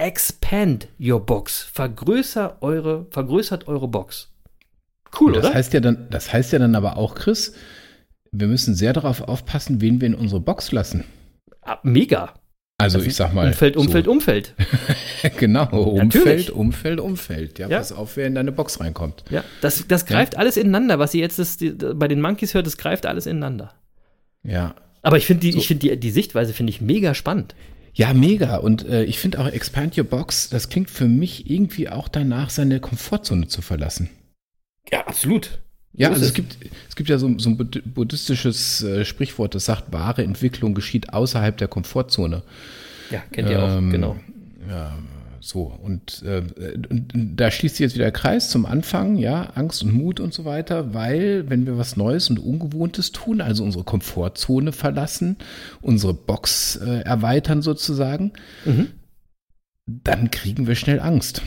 [0.03, 1.63] expand your box.
[1.73, 4.29] Vergrößer eure, vergrößert eure Box.
[5.19, 5.53] Cool, das oder?
[5.53, 7.53] heißt ja dann, das heißt ja dann aber auch, Chris,
[8.31, 11.05] wir müssen sehr darauf aufpassen, wen wir in unsere Box lassen.
[11.61, 12.33] Ah, mega.
[12.79, 13.47] Also ich sag mal.
[13.47, 14.55] Umfeld, Umfeld, so, Umfeld.
[15.37, 16.51] Genau, Umfeld, Natürlich.
[16.51, 17.59] Umfeld, Umfeld.
[17.59, 17.77] Ja, Ja.
[17.77, 19.23] pass auf, wer in deine Box reinkommt.
[19.29, 20.99] Ja, das, das greift alles ineinander.
[20.99, 23.73] Was ihr jetzt das, die, bei den Monkeys hört, das greift alles ineinander.
[24.43, 24.75] Ja.
[25.01, 27.55] Aber ich finde die, ich finde die, die Sichtweise finde ich mega spannend.
[27.93, 28.57] Ja, mega.
[28.57, 32.49] Und äh, ich finde auch Expand Your Box, das klingt für mich irgendwie auch danach,
[32.49, 34.09] seine Komfortzone zu verlassen.
[34.91, 35.59] Ja, absolut.
[35.95, 36.33] Ja, So also es es.
[36.33, 36.57] gibt,
[36.89, 41.13] es gibt ja so, so ein bud- buddhistisches äh, Sprichwort, das sagt, wahre Entwicklung geschieht
[41.13, 42.41] außerhalb der Komfortzone.
[43.11, 44.15] Ja, kennt ihr auch, Ähm, genau.
[45.45, 46.41] So, und, äh,
[46.89, 50.33] und da schließt sich jetzt wieder der Kreis zum Anfang, ja, Angst und Mut und
[50.33, 55.35] so weiter, weil wenn wir was Neues und Ungewohntes tun, also unsere Komfortzone verlassen,
[55.81, 58.31] unsere Box äh, erweitern sozusagen,
[58.63, 58.91] Mhm.
[59.85, 61.41] dann kriegen wir schnell Angst.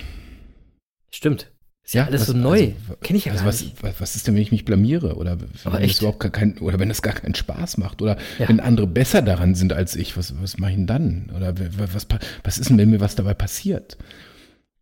[1.10, 1.50] Stimmt.
[1.86, 2.72] Ist ja, alles was- so neu.
[2.88, 3.80] also, Kenn ich ja also gar was, nicht.
[3.82, 5.14] was, was ist denn, wenn ich mich blamiere?
[5.16, 8.02] Oder wenn es überhaupt gar kein, oder wenn es gar keinen Spaß macht?
[8.02, 8.48] Oder Ja.
[8.48, 11.30] wenn andere besser daran sind als ich, was, was mache ich denn dann?
[11.36, 11.54] Oder
[11.94, 12.06] was,
[12.42, 13.96] was ist denn, wenn mir was dabei passiert?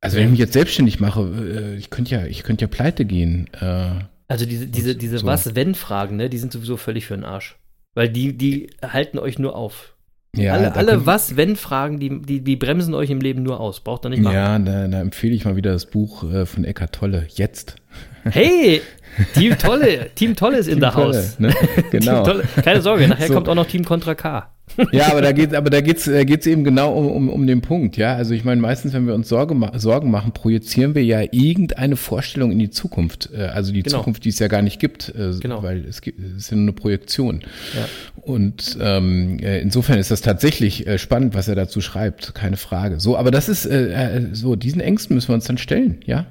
[0.01, 3.05] Also wenn ich mich jetzt selbstständig mache, äh, ich könnte ja, ich könnte ja pleite
[3.05, 3.49] gehen.
[3.61, 3.91] Äh,
[4.29, 5.27] Also diese, diese, diese so.
[5.27, 7.57] Was-Wenn-Fragen, ne, die sind sowieso völlig für den Arsch.
[7.95, 9.94] Weil die, die halten euch nur auf.
[10.37, 13.80] Ja, alle alle Was-Wenn-Fragen, die, die, die bremsen euch im Leben nur aus.
[13.80, 14.35] Braucht ihr nicht machen.
[14.35, 17.26] Ja, da, da empfehle ich mal wieder das Buch äh, von Eckart Tolle.
[17.28, 17.76] Jetzt.
[18.24, 18.82] Hey,
[19.35, 21.39] Team Tolle, Team Tolle ist in der Tolle, Haus.
[21.39, 21.55] Ne?
[21.91, 22.25] Genau.
[22.65, 23.35] Keine Sorge, nachher So.
[23.35, 24.51] kommt auch noch Team Contra K.
[24.93, 27.61] Ja, aber da geht, aber da geht's, da geht's eben genau um, um, um den
[27.61, 28.17] Punkt, ja.
[28.17, 31.97] Also ich meine, meistens, wenn wir uns Sorge ma Sorgen machen, projizieren wir ja irgendeine
[31.97, 33.29] Vorstellung in die Zukunft.
[33.33, 33.99] Äh, Also die Genau.
[33.99, 35.62] Zukunft, die es ja gar nicht gibt, äh, Genau.
[35.62, 37.43] weil es gibt, es ist ja nur eine Projektion.
[37.77, 37.87] Ja.
[38.23, 42.99] Und ähm, äh, insofern ist das tatsächlich äh, spannend, was er dazu schreibt, keine Frage.
[43.01, 46.27] So, aber das ist äh, äh, so, diesen Ängsten müssen wir uns dann stellen, ja.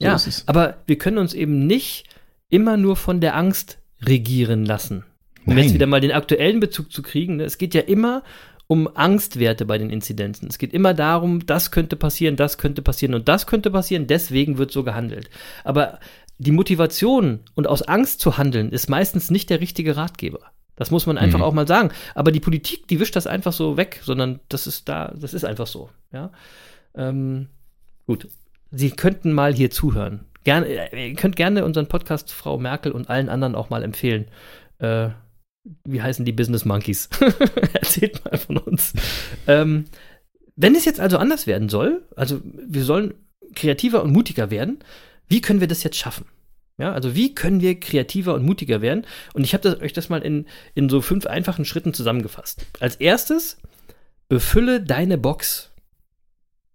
[0.00, 0.42] So ja, es.
[0.46, 2.04] aber wir können uns eben nicht
[2.54, 5.04] immer nur von der Angst regieren lassen.
[5.44, 5.64] Um Nein.
[5.64, 8.22] jetzt wieder mal den aktuellen Bezug zu kriegen, ne, es geht ja immer
[8.68, 10.46] um Angstwerte bei den Inzidenzen.
[10.48, 14.56] Es geht immer darum, das könnte passieren, das könnte passieren und das könnte passieren, deswegen
[14.56, 15.30] wird so gehandelt.
[15.64, 15.98] Aber
[16.38, 20.40] die Motivation und aus Angst zu handeln ist meistens nicht der richtige Ratgeber.
[20.76, 21.44] Das muss man einfach Mhm.
[21.44, 21.90] auch mal sagen.
[22.14, 25.44] Aber die Politik, die wischt das einfach so weg, sondern das ist da, das ist
[25.44, 25.90] einfach so.
[26.12, 26.30] Ja.
[26.94, 27.48] Ähm,
[28.06, 28.28] gut.
[28.70, 30.24] Sie könnten mal hier zuhören.
[30.44, 34.26] Gerne, äh, ihr könnt gerne unseren Podcast Frau Merkel und allen anderen auch mal empfehlen.
[34.78, 35.08] Äh,
[35.84, 37.08] wie heißen die Business Monkeys?
[37.72, 38.92] Erzählt mal von uns.
[39.46, 39.86] Ähm,
[40.56, 43.14] wenn es jetzt also anders werden soll, also wir sollen
[43.54, 44.78] kreativer und mutiger werden,
[45.26, 46.26] wie können wir das jetzt schaffen?
[46.76, 49.06] Ja, also wie können wir kreativer und mutiger werden?
[49.32, 52.66] Und ich habe euch das mal in, in so fünf einfachen Schritten zusammengefasst.
[52.80, 53.58] Als erstes,
[54.28, 55.70] befülle deine Box.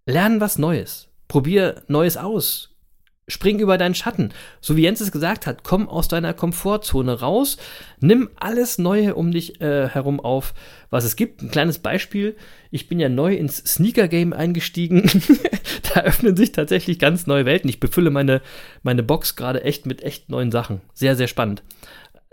[0.06, 1.08] Lern was Neues.
[1.28, 2.69] Probier Neues aus.
[3.30, 4.32] Spring über deinen Schatten.
[4.60, 7.56] So wie Jens es gesagt hat, komm aus deiner Komfortzone raus.
[8.00, 10.54] Nimm alles Neue um dich äh, herum auf,
[10.90, 11.42] was es gibt.
[11.42, 12.36] Ein kleines Beispiel.
[12.70, 15.10] Ich bin ja neu ins Sneaker-Game eingestiegen.
[15.94, 17.70] da öffnen sich tatsächlich ganz neue Welten.
[17.70, 18.42] Ich befülle meine,
[18.82, 20.80] meine Box gerade echt mit echt neuen Sachen.
[20.94, 21.62] Sehr, sehr spannend.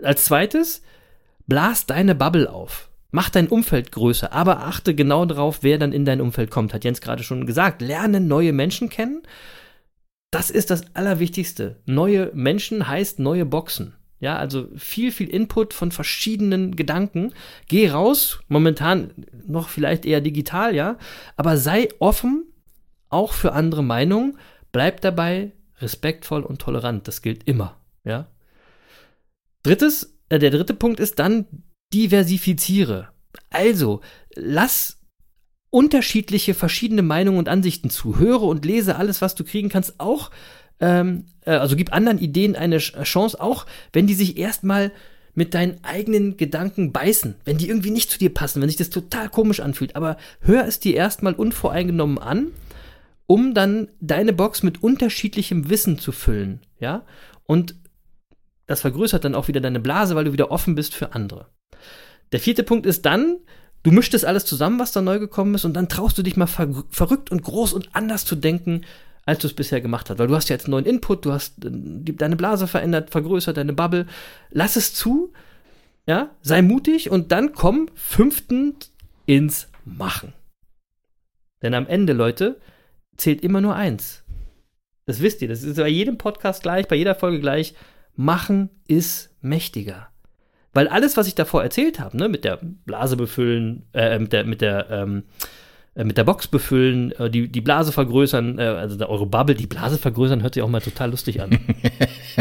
[0.02, 0.82] Als zweites,
[1.46, 2.88] blas deine Bubble auf.
[3.10, 6.74] Mach dein Umfeld größer, aber achte genau darauf, wer dann in dein Umfeld kommt.
[6.74, 7.80] Hat Jens gerade schon gesagt.
[7.80, 9.22] Lerne neue Menschen kennen.
[10.30, 11.80] Das ist das Allerwichtigste.
[11.86, 13.94] Neue Menschen heißt neue Boxen.
[14.20, 17.32] Ja, also viel, viel Input von verschiedenen Gedanken.
[17.68, 19.12] Geh raus, momentan
[19.46, 20.98] noch vielleicht eher digital, ja,
[21.36, 22.44] aber sei offen,
[23.10, 24.36] auch für andere Meinungen.
[24.72, 27.06] Bleib dabei respektvoll und tolerant.
[27.06, 28.26] Das gilt immer, ja.
[29.62, 31.46] Drittes, äh, der dritte Punkt ist dann
[31.94, 33.08] diversifiziere.
[33.50, 34.00] Also,
[34.34, 34.97] lass
[35.70, 38.18] unterschiedliche, verschiedene Meinungen und Ansichten zu.
[38.18, 40.30] Höre und lese alles, was du kriegen kannst, auch,
[40.80, 44.92] ähm, äh, also gib anderen Ideen eine Ch- Chance, auch wenn die sich erstmal
[45.34, 48.90] mit deinen eigenen Gedanken beißen, wenn die irgendwie nicht zu dir passen, wenn sich das
[48.90, 49.94] total komisch anfühlt.
[49.94, 52.48] Aber hör es dir erstmal unvoreingenommen an,
[53.26, 57.04] um dann deine Box mit unterschiedlichem Wissen zu füllen, ja?
[57.44, 57.76] Und
[58.66, 61.46] das vergrößert dann auch wieder deine Blase, weil du wieder offen bist für andere.
[62.32, 63.36] Der vierte Punkt ist dann,
[63.82, 66.36] du mischst das alles zusammen, was da neu gekommen ist, und dann traust du dich
[66.36, 68.82] mal ver verrückt und groß und anders zu denken,
[69.24, 70.18] als du es bisher gemacht hast.
[70.18, 73.56] Weil du hast ja jetzt neuen Input, du hast äh, die, deine Blase verändert, vergrößert,
[73.56, 74.06] deine Bubble.
[74.50, 75.32] Lass es zu,
[76.06, 78.92] ja, sei mutig und dann komm fünftens
[79.26, 80.32] ins Machen.
[81.62, 82.60] Denn am Ende, Leute,
[83.16, 84.24] zählt immer nur eins.
[85.06, 87.74] Das wisst ihr, das ist bei jedem Podcast gleich, bei jeder Folge gleich.
[88.14, 90.10] Machen ist mächtiger.
[90.78, 94.44] Weil alles, was ich davor erzählt habe, ne, mit der Blase befüllen, äh, mit der,
[94.44, 95.24] mit der, ähm,
[95.96, 99.66] äh, mit der Box befüllen, äh, die, die Blase vergrößern, äh, also eure Bubble, die
[99.66, 101.50] Blase vergrößern, hört sich auch mal total lustig an.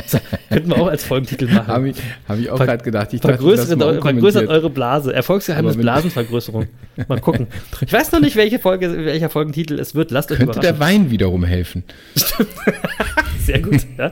[0.05, 0.19] so,
[0.51, 1.65] könnten wir auch als Folgentitel machen.
[1.65, 1.95] Habe ich,
[2.27, 3.11] hab ich auch gerade gedacht.
[3.11, 5.11] Ich dachte, das Vergrößert, eu- vergrößert eure Blase.
[5.15, 6.67] Erfolgsgeheimnis Blasenvergrößerung.
[7.07, 7.47] Mal gucken.
[7.81, 10.11] Ich weiß noch nicht, welche Folge, welcher Folgentitel es wird.
[10.11, 10.77] Lasst euch Könnte überraschen.
[10.77, 11.85] der Wein wiederum helfen.
[13.47, 13.85] Sehr gut.
[13.97, 14.11] Ja.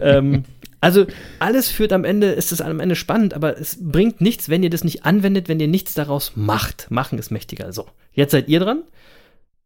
[0.00, 0.44] ähm,
[0.80, 1.06] also
[1.40, 4.70] alles führt am Ende, ist es am Ende spannend, aber es bringt nichts, wenn ihr
[4.70, 6.90] das nicht anwendet, wenn ihr nichts daraus macht.
[6.90, 7.72] Machen ist mächtiger.
[7.72, 8.84] So, jetzt seid ihr dran.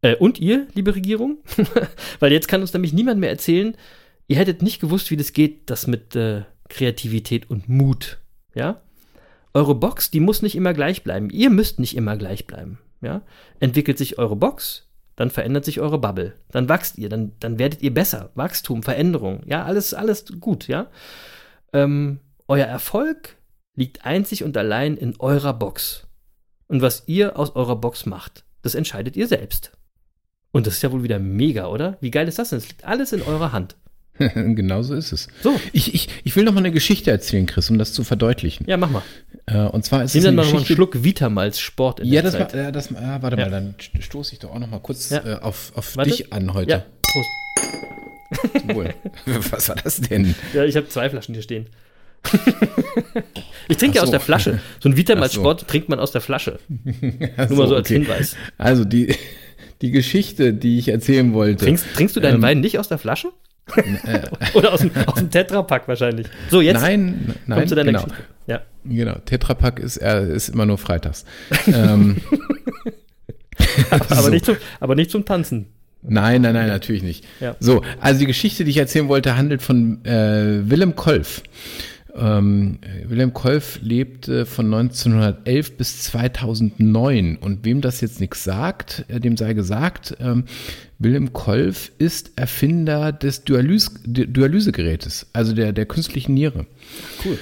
[0.01, 1.37] Äh, und ihr, liebe Regierung.
[2.19, 3.75] Weil jetzt kann uns nämlich niemand mehr erzählen,
[4.27, 8.19] ihr hättet nicht gewusst, wie das geht, das mit äh, Kreativität und Mut.
[8.55, 8.81] Ja?
[9.53, 11.29] Eure Box, die muss nicht immer gleich bleiben.
[11.29, 12.79] Ihr müsst nicht immer gleich bleiben.
[13.01, 13.21] Ja?
[13.59, 16.33] Entwickelt sich eure Box, dann verändert sich eure Bubble.
[16.51, 18.31] Dann wachst ihr, dann, dann werdet ihr besser.
[18.35, 20.87] Wachstum, Veränderung, ja, alles, alles gut, ja.
[21.71, 23.37] Ähm, euer Erfolg
[23.75, 26.07] liegt einzig und allein in eurer Box.
[26.67, 29.71] Und was ihr aus eurer Box macht, das entscheidet ihr selbst.
[30.51, 31.97] Und das ist ja wohl wieder mega, oder?
[31.99, 32.59] Wie geil ist das denn?
[32.59, 33.75] Es liegt alles in eurer Hand.
[34.19, 35.27] genau so ist es.
[35.41, 35.59] So.
[35.71, 38.65] Ich, ich, ich will noch mal eine Geschichte erzählen, Chris, um das zu verdeutlichen.
[38.69, 39.01] Ja, mach mal.
[39.47, 40.73] Äh, und zwar ist Nimm es dann eine mal einen Geschichte.
[40.75, 42.59] Schluck Vitamals Sport in ja, der das war, Zeit.
[42.63, 43.45] ja, das, ja, warte Ja.
[43.45, 45.25] mal, dann stoße ich doch auch noch mal kurz Ja.
[45.25, 46.11] äh, auf, auf Warte.
[46.11, 46.69] dich an heute.
[46.71, 46.85] Ja.
[47.01, 47.29] Prost.
[48.75, 48.93] Wohl.
[49.51, 50.35] Was war das denn?
[50.53, 51.67] Ja, ich habe zwei Flaschen hier stehen.
[53.67, 54.11] ich trinke Ach aus so.
[54.11, 54.59] der Flasche.
[54.79, 55.41] So ein Vitamal Ach so.
[55.41, 56.59] Sport trinkt man aus der Flasche.
[56.69, 57.95] Nur mal so als okay.
[57.99, 58.35] Hinweis.
[58.57, 59.13] Also die,
[59.81, 61.65] die Geschichte, die ich erzählen wollte.
[61.65, 63.29] Trinkst, trinkst du deinen Ähm, Wein nicht aus der Flasche?
[64.53, 66.27] Oder aus dem, aus dem Tetrapack wahrscheinlich.
[66.49, 68.03] So, jetzt nein, nein, komm zu deiner genau.
[68.03, 68.23] Geschichte.
[68.47, 68.61] Ja.
[68.83, 71.25] Genau, Tetrapack ist, äh, ist immer nur freitags.
[71.67, 72.17] ähm,
[73.89, 74.29] Aber, So.
[74.29, 75.67] nicht zum, aber nicht zum Tanzen.
[76.01, 77.25] Nein, nein, nein, natürlich nicht.
[77.39, 77.55] Ja.
[77.61, 81.43] So, also die Geschichte, die ich erzählen wollte, handelt von äh, Willem Kolf.
[82.15, 89.05] Ähm, äh, Wilhelm Kolf lebte von 1911 bis 2009 und wem das jetzt nichts sagt,
[89.07, 90.43] äh, dem sei gesagt, ähm,
[91.03, 96.65] Wilhelm Kolf ist Erfinder des Dialys Di- Dialysegerätes, also der, der künstlichen Niere.
[97.23, 97.37] Cool.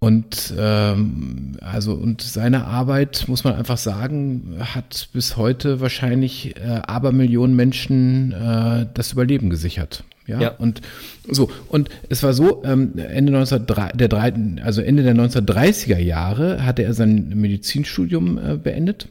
[0.00, 6.82] Und ähm, also und seine Arbeit muss man einfach sagen hat bis heute wahrscheinlich äh,
[6.86, 10.04] Abermillionen Menschen äh, das Überleben gesichert.
[10.28, 10.40] Ja?
[10.40, 10.50] Ja.
[10.50, 10.82] und
[11.28, 16.82] so und es war so ähm, Ende 1903, der also Ende der 1930er Jahre hatte
[16.84, 19.08] er sein Medizinstudium äh, beendet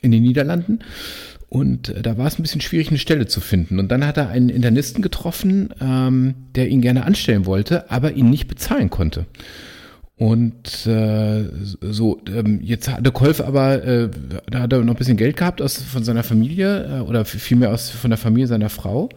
[0.00, 0.80] in den Niederlanden.
[1.52, 3.78] Und äh, da war es ein bisschen schwierig, eine Stelle zu finden.
[3.78, 8.30] Und dann hat er einen Internisten getroffen, ähm, der ihn gerne anstellen wollte, aber ihn
[8.30, 9.26] nicht bezahlen konnte.
[10.16, 11.44] Und äh,
[11.82, 14.08] so, ähm, jetzt hatte Kolf aber, äh,
[14.50, 17.70] da hat er noch ein bisschen Geld gehabt aus, von seiner Familie äh, oder vielmehr
[17.70, 19.10] aus von der Familie seiner Frau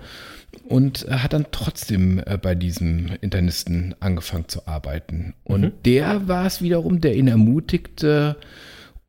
[0.68, 5.36] und er hat dann trotzdem äh, bei diesem Internisten angefangen zu arbeiten.
[5.44, 8.38] Und der war es wiederum, der ihn ermutigte,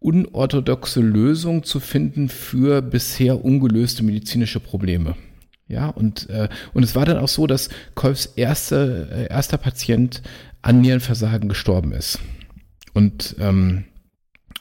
[0.06, 5.16] unorthodoxe Lösungen zu finden für bisher ungelöste medizinische Probleme.
[5.66, 10.22] Ja, und, äh, und es war dann auch so, dass Kolfs erste, äh, erster Patient
[10.62, 12.20] an Nierenversagen gestorben ist.
[12.94, 13.82] Und, ähm,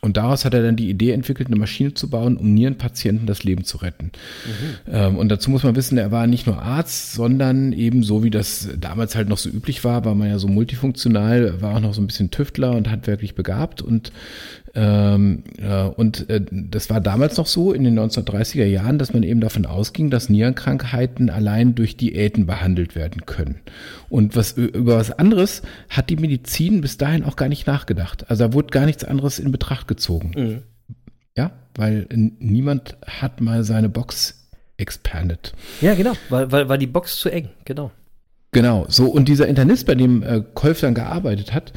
[0.02, 3.44] und daraus hat er dann die Idee entwickelt, eine Maschine zu bauen, um Nierenpatienten das
[3.44, 4.12] Leben zu retten.
[4.92, 8.32] Ähm, und dazu muss man wissen, er war nicht nur Arzt, sondern eben so, wie
[8.32, 11.94] das damals halt noch so üblich war, war man ja so multifunktional, war auch noch
[11.94, 13.84] so ein bisschen Tüftler und handwerklich begabt.
[13.84, 14.12] Und,
[14.76, 19.24] ähm, äh, und äh, das war damals noch so in den 1930er Jahren, dass man
[19.24, 23.62] eben davon ausging, dass Nierenkrankheiten allein durch Diäten behandelt werden können.
[24.10, 28.30] Und was über was anderes hat die Medizin bis dahin auch gar nicht nachgedacht.
[28.30, 30.64] Also da wurde gar nichts anderes in Betracht gezogen.
[31.38, 35.54] Ja, weil niemand hat mal seine Box expandet.
[35.80, 36.14] Ja, genau.
[36.30, 37.50] Weil, weil, war die Box zu eng.
[37.64, 37.92] Genau.
[38.52, 41.74] Genau, so und dieser Internist, bei dem äh, Kolf dann gearbeitet hat,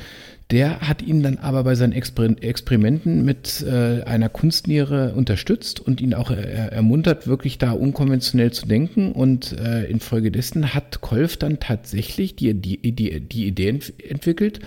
[0.51, 6.01] der hat ihn dann aber bei seinen Exper Experimenten mit äh, einer Kunstniere unterstützt und
[6.01, 9.13] ihn auch äh, ermuntert, wirklich da unkonventionell zu denken.
[9.13, 14.61] Und äh, infolgedessen hat Kolf dann tatsächlich die, die, die, die Idee ent entwickelt,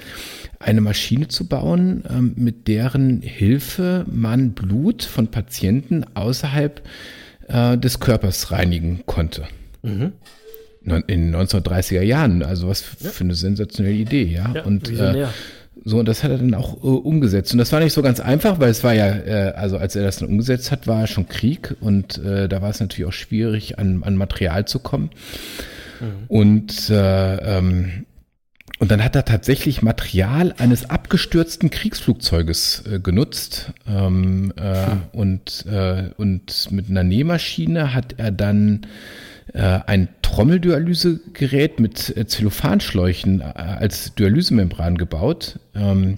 [0.59, 6.82] eine Maschine zu bauen, ähm, mit deren Hilfe man Blut von Patienten außerhalb
[7.47, 9.47] äh, des Körpers reinigen konnte.
[10.84, 12.43] Non- in den 1930er Jahren.
[12.43, 14.51] Also was für eine sensationelle Idee, ja.
[14.53, 15.27] Ja, und äh.
[15.84, 17.51] So, und das hat er dann auch äh, umgesetzt.
[17.53, 20.03] Und das war nicht so ganz einfach, weil es war ja, äh, also als er
[20.03, 23.79] das dann umgesetzt hat, war schon Krieg und äh, da war es natürlich auch schwierig,
[23.79, 25.09] an, an Material zu kommen.
[26.27, 28.05] Und äh, ähm,
[28.79, 33.73] und dann hat er tatsächlich Material eines abgestürzten Kriegsflugzeuges äh, genutzt.
[33.88, 35.65] Ähm, äh, und,
[36.17, 38.88] und mit einer Nähmaschine hat er dann
[39.60, 45.60] ein Trommeldialysegerät mit äh, Zellophanschläuchen äh, als Dialysemembran gebaut.
[45.76, 46.16] Ähm,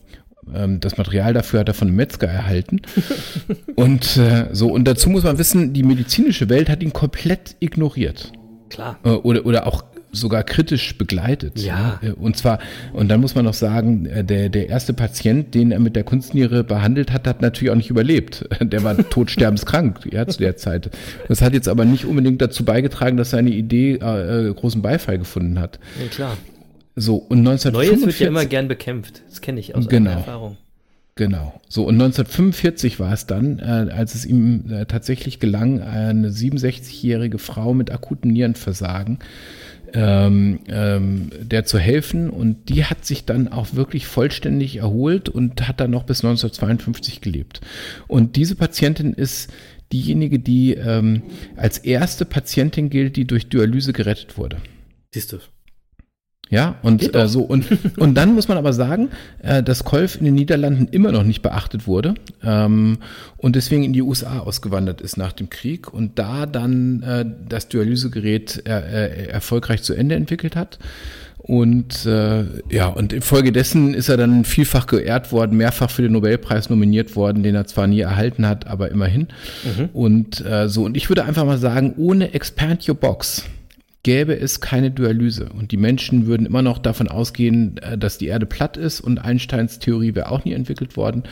[0.54, 2.82] ähm, das Material dafür hat er von einem Metzger erhalten.
[3.76, 8.32] und äh, so, und dazu muss man wissen, die medizinische Welt hat ihn komplett ignoriert
[8.70, 9.00] Klar.
[9.04, 11.59] äh, oder, oder auch sogar kritisch begleitet.
[11.59, 11.99] Ja.
[12.01, 12.59] Äh, Und zwar,
[12.93, 16.03] und dann muss man noch sagen, äh, der, der erste Patient, den er mit der
[16.05, 18.47] Kunstniere behandelt hat, hat natürlich auch nicht überlebt.
[18.61, 20.89] Der war todsterbenskrank ja, zu der Zeit.
[21.28, 25.18] Das hat jetzt aber nicht unbedingt dazu beigetragen, dass seine Idee äh, äh, großen Beifall
[25.18, 25.80] gefunden hat.
[26.01, 26.38] Ja, klar.
[26.95, 27.74] So, und 1945.
[27.97, 29.24] Neues wird ja immer gern bekämpft.
[29.30, 30.11] Das kenne ich aus Genau.
[30.11, 30.57] Erfahrung.
[31.16, 31.61] Genau.
[31.70, 37.38] So, und 1945 war es dann, äh, als es ihm äh, tatsächlich gelang, eine 67-jährige
[37.38, 39.20] Frau mit akutem Nierenversagen
[39.94, 42.30] ähm, ähm, der zu helfen.
[42.30, 47.22] Und die hat sich dann auch wirklich vollständig erholt und hat dann noch bis 1952
[47.22, 47.62] gelebt.
[48.08, 49.52] Und diese Patientin ist
[49.91, 51.24] diejenige, die ähm,
[51.56, 54.58] als erste Patientin gilt, die durch Dialyse gerettet wurde.
[55.12, 55.38] Siehst du.
[56.54, 57.66] Ja, und äh, so und
[57.97, 59.10] und dann muss man aber sagen,
[59.41, 62.99] äh, dass Kolf in den Niederlanden immer noch nicht beachtet wurde ähm,
[63.38, 67.70] und deswegen in die USA ausgewandert ist nach dem Krieg und da dann äh, das
[67.70, 70.78] Dialysegerät äh, äh, erfolgreich zu Ende entwickelt hat.
[71.39, 76.70] Und äh, ja, und infolgedessen ist er dann vielfach geehrt worden, mehrfach für den Nobelpreis
[76.70, 79.28] nominiert worden, den er zwar nie erhalten hat, aber immerhin.
[79.91, 83.43] Und äh, so, und ich würde einfach mal sagen, ohne Expand Your Box
[84.04, 88.28] gäbe es keine Dialyse und die Menschen würden immer noch davon ausgehen, äh, dass die
[88.28, 91.24] Erde platt ist und Einsteins Theorie wäre auch nie entwickelt worden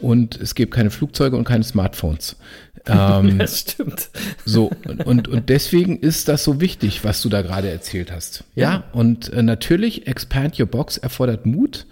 [0.00, 2.36] und es gäbe keine Flugzeuge und keine Smartphones.
[2.84, 4.10] Ähm, das stimmt.
[4.44, 4.72] So,
[5.04, 8.42] und, und deswegen ist das so wichtig, was du da gerade erzählt hast.
[8.56, 11.86] Ja, ja und äh, natürlich, Expand Your Box erfordert Mut.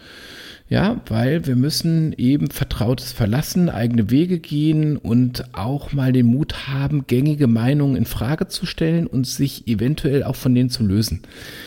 [0.71, 6.69] Ja, weil wir müssen eben Vertrautes verlassen, eigene Wege gehen und auch mal den Mut
[6.69, 11.23] haben, gängige Meinungen in Frage zu stellen und sich eventuell auch von denen zu lösen.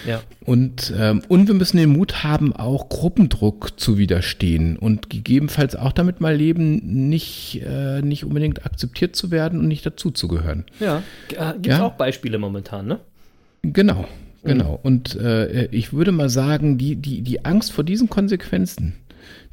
[0.07, 0.21] Ja.
[0.45, 5.91] Und, ähm, und wir müssen den Mut haben, auch Gruppendruck zu widerstehen und gegebenenfalls auch
[5.91, 10.63] damit mal leben, nicht, äh, nicht unbedingt akzeptiert zu werden und nicht dazuzugehören.
[10.79, 11.85] Ja, äh, gibt es ja?
[11.85, 12.99] auch Beispiele momentan, ne?
[13.63, 14.07] Genau.
[14.43, 14.79] Genau.
[14.81, 18.93] Und äh, ich würde mal sagen, die, die, die Angst vor diesen Konsequenzen,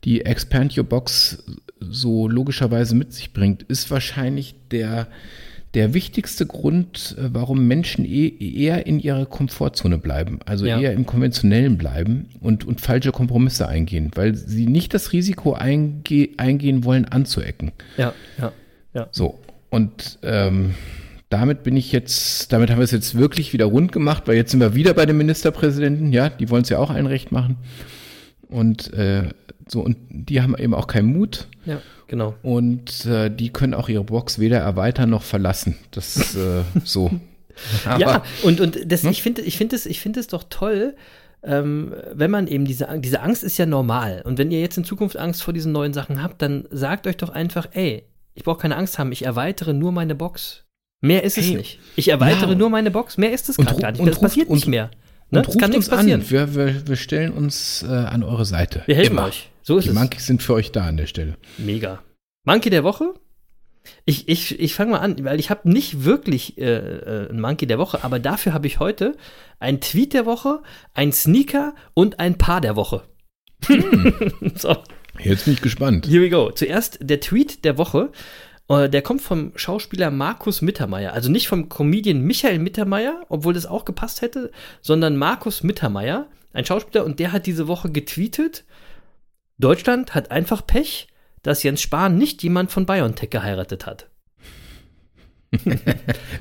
[0.05, 1.45] die Expand Your Box
[1.81, 5.07] so logischerweise mit sich bringt, ist wahrscheinlich der,
[5.75, 10.81] der wichtigste Grund, äh, warum Menschen eh, eher in ihrer Komfortzone bleiben, also ja.
[10.81, 16.31] eher im Konventionellen bleiben und, und falsche Kompromisse eingehen, weil sie nicht das Risiko einge
[16.37, 17.73] eingehen wollen, anzuecken.
[17.97, 18.53] Ja, ja,
[18.95, 19.09] ja.
[19.13, 19.39] So.
[19.71, 20.75] Und ähm,
[21.31, 24.51] damit bin ich jetzt, damit haben wir es jetzt wirklich wieder rund gemacht, weil jetzt
[24.51, 27.57] sind wir wieder bei den Ministerpräsidenten, ja, die wollen es ja auch ein Recht machen.
[28.49, 29.29] Und äh,
[29.69, 31.47] so, und die haben eben auch keinen Mut.
[31.65, 32.35] Ja, genau.
[32.43, 35.77] Und äh, die können auch ihre Box weder erweitern noch verlassen.
[35.93, 37.13] Das ist äh, so.
[37.85, 39.11] Aber, ja, und, und das, hm?
[39.11, 40.97] ich finde ich find es, find es doch toll,
[41.45, 44.23] ähm, wenn man eben diese, diese Angst ist ja normal.
[44.25, 47.17] Und wenn ihr jetzt in Zukunft Angst vor diesen neuen Sachen habt, dann sagt euch
[47.17, 48.03] doch einfach, ey,
[48.35, 50.65] ich brauche keine Angst haben, ich erweitere nur meine Box.
[51.01, 51.79] Mehr ist hey, es nicht.
[51.97, 52.57] Ich erweitere ja.
[52.57, 54.07] nur meine Box, mehr ist es gerade gar nicht.
[54.07, 54.91] Das passiert und, nicht mehr.
[55.31, 55.43] Ne?
[55.47, 56.21] Und kann nichts passieren.
[56.23, 56.31] An.
[56.31, 58.83] Wir, wir, wir stellen uns äh, an eure Seite.
[58.87, 59.27] Wir helfen Immer.
[59.27, 59.51] euch.
[59.63, 59.95] So ist Die es.
[59.95, 61.37] Die Monkeys sind für euch da an der Stelle.
[61.59, 62.03] Mega.
[62.45, 63.15] Monkey der Woche?
[64.05, 67.67] Ich, ich, ich fange mal an, weil ich habe nicht wirklich äh, äh, ein Monkey
[67.67, 69.17] der Woche, aber dafür habe ich heute
[69.59, 70.63] ein Tweet der Woche,
[70.95, 73.03] ein Sneaker und ein Paar der Woche.
[73.67, 74.15] Hm.
[74.55, 74.77] so.
[75.19, 76.07] Jetzt bin ich gespannt.
[76.07, 76.51] Here we go.
[76.51, 78.11] Zuerst der Tweet der Woche.
[78.71, 81.13] Äh, der kommt vom Schauspieler Markus Mittermeier.
[81.13, 86.65] Also nicht vom Comedian Michael Mittermeier, obwohl das auch gepasst hätte, sondern Markus Mittermeier, ein
[86.65, 88.65] Schauspieler, und der hat diese Woche getweetet:
[89.59, 91.09] Deutschland hat einfach Pech,
[91.43, 94.07] dass Jens Spahn nicht jemand von BioNTech geheiratet hat.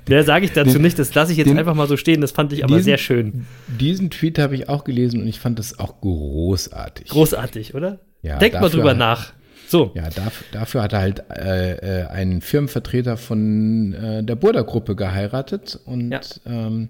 [0.08, 2.22] Mehr sage ich dazu den, nicht, das lasse ich jetzt den, einfach mal so stehen,
[2.22, 3.48] das fand ich aber diesen, sehr schön.
[3.80, 7.08] Diesen Tweet habe ich auch gelesen und ich fand das auch großartig.
[7.08, 8.02] Großartig, oder?
[8.22, 9.34] Ja, Denkt mal drüber nach.
[9.70, 9.92] So.
[9.94, 15.80] Ja, dafür, dafür hat er halt äh, äh, einen Firmenvertreter von äh, der Burda-Gruppe geheiratet
[15.86, 16.22] und ja.
[16.48, 16.90] ähm,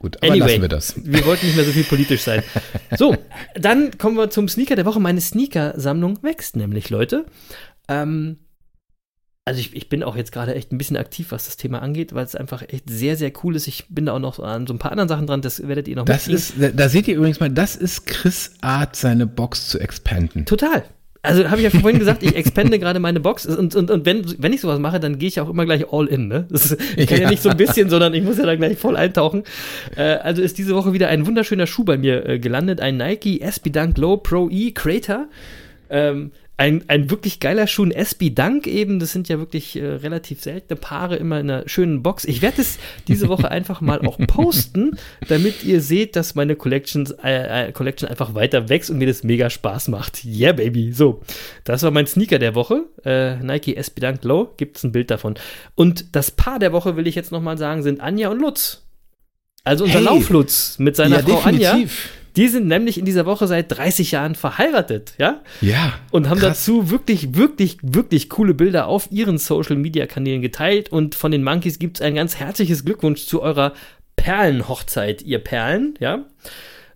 [0.00, 0.94] Gut, aber anyway, lassen wir das.
[0.96, 2.42] Wir wollten nicht mehr so viel politisch sein.
[2.96, 3.16] So,
[3.54, 4.98] dann kommen wir zum Sneaker der Woche.
[4.98, 7.26] Meine Sneaker-Sammlung wächst nämlich, Leute.
[7.86, 8.38] Ähm,
[9.44, 12.14] also ich, ich bin auch jetzt gerade echt ein bisschen aktiv, was das Thema angeht,
[12.14, 13.68] weil es einfach echt sehr, sehr cool ist.
[13.68, 15.96] Ich bin da auch noch an so ein paar anderen Sachen dran, das werdet ihr
[15.96, 19.78] noch Das ist, da seht ihr übrigens mal, das ist Chris Art, seine Box zu
[19.78, 20.46] expanden.
[20.46, 20.84] Total.
[21.22, 24.24] Also habe ich ja vorhin gesagt, ich expende gerade meine Box und, und, und wenn,
[24.38, 26.28] wenn ich sowas mache, dann gehe ich auch immer gleich all in.
[26.28, 26.46] Ne?
[26.50, 27.24] Ist, ich kann ja.
[27.24, 27.30] ja.
[27.30, 29.44] nicht so ein bisschen, sondern ich muss ja dann gleich voll eintauchen.
[29.96, 33.40] Äh, also ist diese Woche wieder ein wunderschöner Schuh bei mir äh, gelandet, ein Nike
[33.40, 35.28] SB Dunk Low Pro E Crater.
[35.90, 38.98] Ähm, ein, ein wirklich geiler Schuh, ein SB Dunk eben.
[39.00, 42.26] Das sind ja wirklich äh, relativ seltene Paare immer in einer schönen Box.
[42.26, 47.12] Ich werde es diese Woche einfach mal auch posten, damit ihr seht, dass meine Collections,
[47.24, 50.22] äh, äh, Collection einfach weiter wächst und mir das mega Spaß macht.
[50.22, 50.92] Yeah, baby.
[50.92, 51.22] So,
[51.64, 52.84] das war mein Sneaker der Woche.
[53.06, 54.52] Äh, Nike SB Dunk Low.
[54.58, 55.36] Gibt es ein Bild davon.
[55.76, 58.82] Und das Paar der Woche, will ich jetzt nochmal sagen, sind Anja und Lutz.
[59.64, 61.70] Also unser hey, Lauflutz mit seiner ja, Frau definitiv.
[61.70, 62.19] Anja.
[62.36, 65.40] Die sind nämlich in dieser Woche seit 30 Jahren verheiratet, ja?
[65.60, 65.94] Ja.
[66.10, 66.64] Und haben krass.
[66.64, 70.90] dazu wirklich, wirklich, wirklich coole Bilder auf ihren Social Media Kanälen geteilt.
[70.90, 73.72] Und von den Monkeys gibt es ein ganz herzliches Glückwunsch zu eurer
[74.16, 76.24] Perlenhochzeit, ihr Perlen, ja?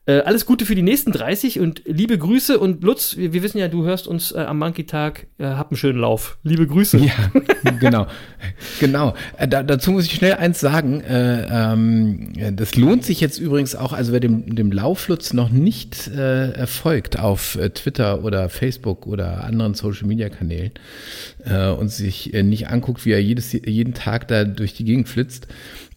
[0.07, 2.59] Äh, alles Gute für die nächsten 30 und liebe Grüße.
[2.59, 5.29] Und Lutz, wir, wir wissen ja, du hörst uns äh, am Monkey-Tag.
[5.39, 6.37] Äh, hab einen schönen Lauf.
[6.43, 6.99] Liebe Grüße.
[6.99, 7.13] Ja,
[7.81, 8.07] genau.
[8.81, 9.15] genau.
[9.39, 11.01] Äh, da, dazu muss ich schnell eins sagen.
[11.01, 16.09] Äh, ähm, das lohnt sich jetzt übrigens auch, also wer dem, dem Lauflutz noch nicht
[16.09, 20.73] äh, folgt auf Twitter oder Facebook oder anderen Social-Media-Kanälen
[21.79, 25.47] und sich nicht anguckt, wie er jedes, jeden Tag da durch die Gegend flitzt,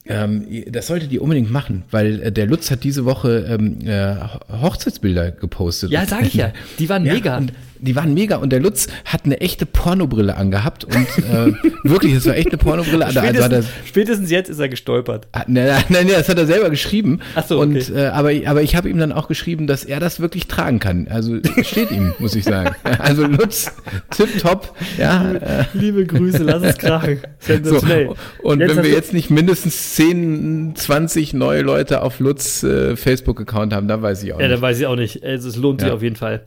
[0.09, 4.15] ähm, das solltet ihr unbedingt machen, weil äh, der Lutz hat diese Woche ähm, äh,
[4.61, 5.91] Hochzeitsbilder gepostet.
[5.91, 6.51] Ja, sag ich ja.
[6.79, 7.37] Die waren ja, mega.
[7.37, 11.53] Und, die waren mega und der Lutz hat eine echte Pornobrille angehabt und äh,
[11.83, 13.05] wirklich, es war echt eine Pornobrille.
[13.05, 15.27] Also, also Spätestens, spätestens jetzt ist er gestolpert.
[15.31, 17.19] Ah, Nein, nein, nein, das hat er selber geschrieben.
[17.35, 17.63] Ach so, okay.
[17.67, 20.79] Und, äh, aber, aber ich habe ihm dann auch geschrieben, dass er das wirklich tragen
[20.79, 21.07] kann.
[21.09, 22.75] Also steht ihm, muss ich sagen.
[22.99, 23.71] Also Lutz,
[24.11, 24.75] tipptopp.
[24.97, 27.19] Ja, äh, Liebe Grüße, lass es krachen.
[27.39, 27.53] so.
[27.53, 28.09] Sensationell.
[28.41, 33.73] Und Jetzt wenn wir jetzt nicht mindestens 10, 20 neue Leute auf Lutz äh, Facebook-Account
[33.73, 34.61] haben, dann weiß ich auch Ja, dann nicht.
[34.61, 35.23] weiß ich auch nicht.
[35.23, 35.95] Also, es lohnt sich Ja.
[35.95, 36.41] auf jeden Fall.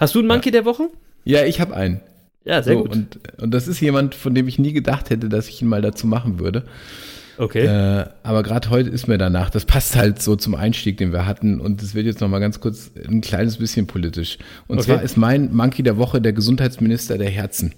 [0.00, 0.88] Hast du einen Monkey der Woche?
[1.24, 2.00] Ja, ich habe einen.
[2.44, 2.92] Ja, sehr So, gut.
[2.92, 5.82] und, und das ist jemand, von dem ich nie gedacht hätte, dass ich ihn mal
[5.82, 6.64] dazu machen würde.
[7.36, 7.66] okay.
[7.66, 11.26] Äh, aber gerade heute ist mir danach, das passt halt so zum Einstieg, den wir
[11.26, 11.60] hatten.
[11.60, 14.38] Und es wird jetzt noch mal ganz kurz ein kleines bisschen politisch.
[14.66, 14.86] Und Okay.
[14.86, 17.74] zwar ist mein Monkey der Woche der Gesundheitsminister der Herzen,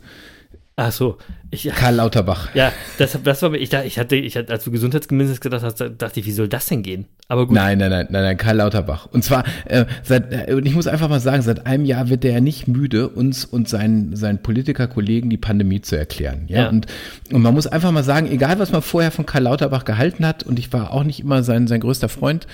[0.77, 1.19] Ach so.
[1.55, 2.49] Ich, Karl Lauterbach.
[2.55, 5.63] ja das, das war mir, ich, dachte- ich hatte, ich hatte, als du Gesundheitsminister gedacht
[5.63, 7.05] hast, dachte ich, wie soll das denn gehen?
[7.29, 7.55] Aber gut.
[7.55, 9.07] Nein, nein, nein, nein, nein, Karl Lauterbach.
[9.13, 12.25] Und zwar, äh, seit, äh, und ich muss einfach mal sagen, seit einem Jahr wird
[12.25, 16.45] er ja nicht müde, uns und seinen, seinen Politikerkollegen die Pandemie zu erklären.
[16.49, 16.69] Ja, Ja.
[16.71, 16.87] Und,
[17.31, 20.43] und man muss einfach mal sagen, egal was man vorher von Karl Lauterbach gehalten hat,
[20.43, 22.47] und ich war auch nicht immer sein, sein größter Freund,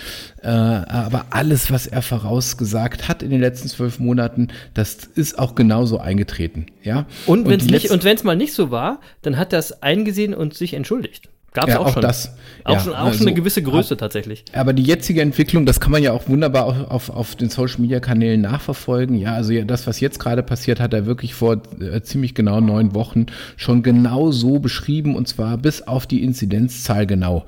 [0.42, 5.54] äh, aber alles, was er vorausgesagt hat in den letzten zwölf Monaten, das ist auch
[5.54, 6.66] genauso eingetreten.
[6.82, 7.06] Ja.
[7.26, 8.87] Und wenn es nicht, und wenn es mal nicht so war,
[9.22, 11.28] dann hat er es eingesehen und sich entschuldigt.
[11.54, 12.02] Gab es Ja, auch, auch schon.
[12.02, 12.36] das.
[12.64, 14.44] Auch, Ja, schon, auch also- schon eine gewisse Größe tatsächlich.
[14.52, 17.80] Aber die jetzige Entwicklung, das kann man ja auch wunderbar auf, auf, auf den Social
[17.80, 19.16] Media Kanälen nachverfolgen.
[19.16, 22.60] Ja, also ja, das, was jetzt gerade passiert, hat er wirklich vor äh, ziemlich genau
[22.60, 23.26] neun Wochen
[23.56, 27.46] schon genau so beschrieben und zwar bis auf die Inzidenzzahl genau.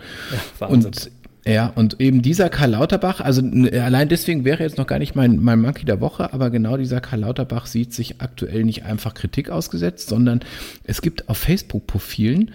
[0.59, 0.87] Wahnsinn.
[0.87, 1.11] Und
[1.47, 5.39] ja, und eben dieser Karl Lauterbach, also allein deswegen wäre jetzt noch gar nicht mein,
[5.39, 9.51] mein Monkey der Woche, aber genau dieser Karl Lauterbach sieht sich aktuell nicht einfach Kritik
[9.51, 10.41] ausgesetzt, sondern
[10.85, 12.51] es gibt auf Facebook-Profilen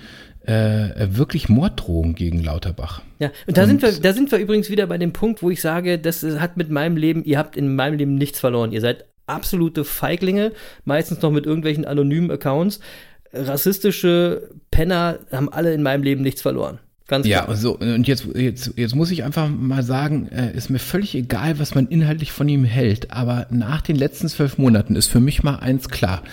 [0.45, 3.01] äh, wirklich Morddrohungen gegen Lauterbach.
[3.19, 5.61] Ja, und da sind wir, da sind wir übrigens wieder bei dem Punkt, wo ich
[5.61, 8.71] sage, das hat mit meinem Leben, ihr habt in meinem Leben nichts verloren.
[8.71, 10.51] Ihr seid absolute Feiglinge,
[10.83, 12.79] meistens noch mit irgendwelchen anonymen Accounts.
[13.33, 16.79] Rassistische Penner haben alle in meinem Leben nichts verloren.
[17.07, 17.55] Ganz Ja, klar.
[17.55, 21.59] so, und jetzt, jetzt, jetzt muss ich einfach mal sagen, äh, ist mir völlig egal,
[21.59, 25.43] was man inhaltlich von ihm hält, aber nach den letzten zwölf Monaten ist für mich
[25.43, 26.23] mal eins klar.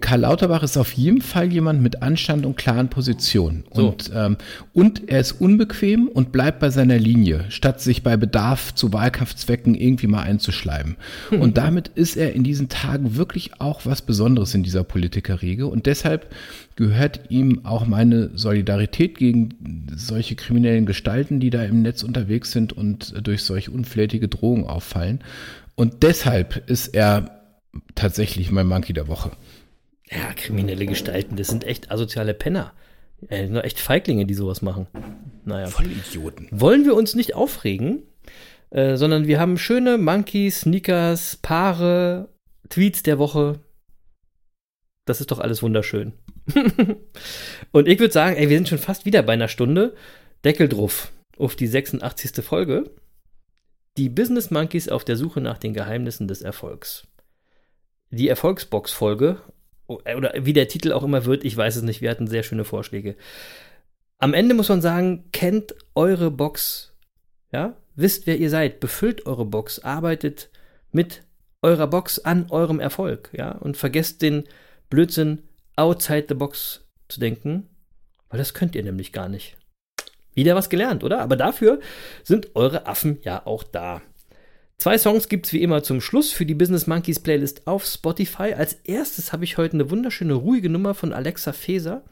[0.00, 3.64] Karl Lauterbach ist auf jeden Fall jemand mit Anstand und klaren Positionen.
[3.74, 3.88] So.
[3.88, 4.38] Und, ähm,
[4.72, 9.74] und er ist unbequem und bleibt bei seiner Linie, statt sich bei Bedarf zu Wahlkampfzwecken
[9.74, 10.96] irgendwie mal einzuschleimen.
[11.32, 15.66] Und damit ist er in diesen Tagen wirklich auch was Besonderes in dieser Politikerriege.
[15.66, 16.30] Und deshalb
[16.76, 22.72] gehört ihm auch meine Solidarität gegen solche kriminellen Gestalten, die da im Netz unterwegs sind
[22.72, 25.22] und durch solch unflätige Drohungen auffallen.
[25.76, 27.42] Und deshalb ist er
[27.94, 29.32] tatsächlich mein Monkey der Woche.
[30.10, 32.72] Ja, kriminelle Gestalten, das sind echt asoziale Penner.
[33.28, 34.86] Äh, nur echt Feiglinge, die sowas machen.
[35.44, 35.68] Naja.
[35.80, 36.48] Idioten.
[36.50, 38.02] wollen wir uns nicht aufregen,
[38.70, 42.28] äh, sondern wir haben schöne Monkeys, Sneakers, Paare,
[42.68, 43.60] Tweets der Woche.
[45.06, 46.12] Das ist doch alles wunderschön.
[47.72, 49.94] Und ich würde sagen, ey, wir sind schon fast wieder bei einer Stunde.
[50.44, 52.44] Deckel drauf auf die 86.
[52.44, 52.90] Folge.
[53.96, 57.06] Die Business Monkeys auf der Suche nach den Geheimnissen des Erfolgs.
[58.10, 59.40] Die Erfolgsbox-Folge,
[59.86, 62.64] oder wie der Titel auch immer wird, ich weiß es nicht, wir hatten sehr schöne
[62.64, 63.16] Vorschläge.
[64.18, 66.92] Am Ende muss man sagen, kennt eure Box,
[67.52, 70.50] ja, wisst, wer ihr seid, befüllt eure Box, arbeitet
[70.92, 71.22] mit
[71.62, 74.44] eurer Box an eurem Erfolg, ja, und vergesst den
[74.90, 75.42] Blödsinn
[75.76, 77.68] outside the box zu denken,
[78.28, 79.56] weil das könnt ihr nämlich gar nicht.
[80.34, 81.20] Wieder was gelernt, oder?
[81.20, 81.80] Aber dafür
[82.22, 84.02] sind eure Affen ja auch da.
[84.78, 88.54] Zwei Songs gibt's wie immer zum Schluss für die Business Monkeys Playlist auf Spotify.
[88.54, 92.02] Als erstes habe ich heute eine wunderschöne ruhige Nummer von Alexa Feser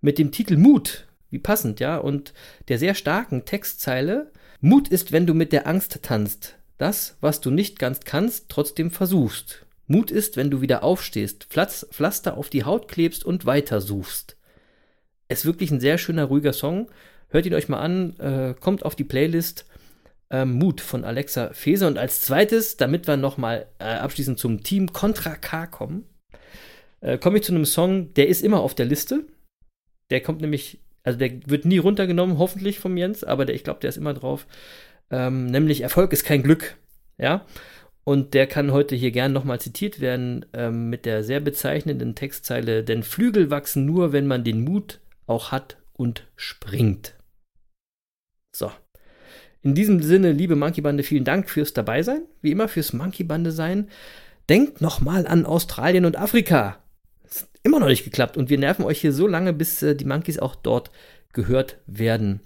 [0.00, 1.06] mit dem Titel Mut.
[1.30, 1.96] Wie passend, ja?
[1.96, 2.34] Und
[2.68, 4.30] der sehr starken Textzeile
[4.60, 6.56] Mut ist, wenn du mit der Angst tanzt.
[6.78, 9.63] Das, was du nicht ganz kannst, trotzdem versuchst.
[9.86, 14.36] Mut ist, wenn du wieder aufstehst, Pflatz, Pflaster auf die Haut klebst und weiter suchst.
[15.28, 16.90] Ist wirklich ein sehr schöner, ruhiger Song.
[17.28, 19.66] Hört ihn euch mal an, äh, kommt auf die Playlist
[20.30, 21.86] ähm, Mut von Alexa Feser.
[21.86, 26.06] Und als zweites, damit wir nochmal äh, abschließend zum Team Contra K kommen,
[27.00, 29.26] äh, komme ich zu einem Song, der ist immer auf der Liste.
[30.10, 33.80] Der kommt nämlich, also der wird nie runtergenommen, hoffentlich vom Jens, aber der, ich glaube,
[33.80, 34.46] der ist immer drauf.
[35.10, 36.76] Ähm, nämlich Erfolg ist kein Glück.
[37.18, 37.46] Ja.
[38.04, 42.84] Und der kann heute hier gern nochmal zitiert werden ähm, mit der sehr bezeichnenden Textzeile:
[42.84, 47.14] Denn Flügel wachsen nur, wenn man den Mut auch hat und springt.
[48.54, 48.70] So.
[49.62, 52.22] In diesem Sinne, liebe Monkey Bande, vielen Dank fürs Dabeisein.
[52.42, 53.88] Wie immer fürs Monkey Bande sein.
[54.50, 56.78] Denkt nochmal an Australien und Afrika.
[57.24, 60.04] Ist immer noch nicht geklappt und wir nerven euch hier so lange, bis äh, die
[60.04, 60.90] Monkeys auch dort
[61.32, 62.40] gehört werden.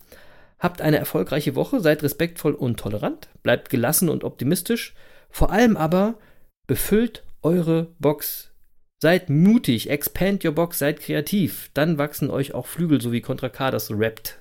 [0.60, 4.94] Habt eine erfolgreiche Woche, seid respektvoll und tolerant, bleibt gelassen und optimistisch.
[5.28, 6.18] Vor allem aber
[6.66, 8.52] befüllt eure Box.
[9.00, 11.70] Seid mutig, expand your box, seid kreativ.
[11.72, 14.40] Dann wachsen euch auch Flügel, so wie Contra K das rappt.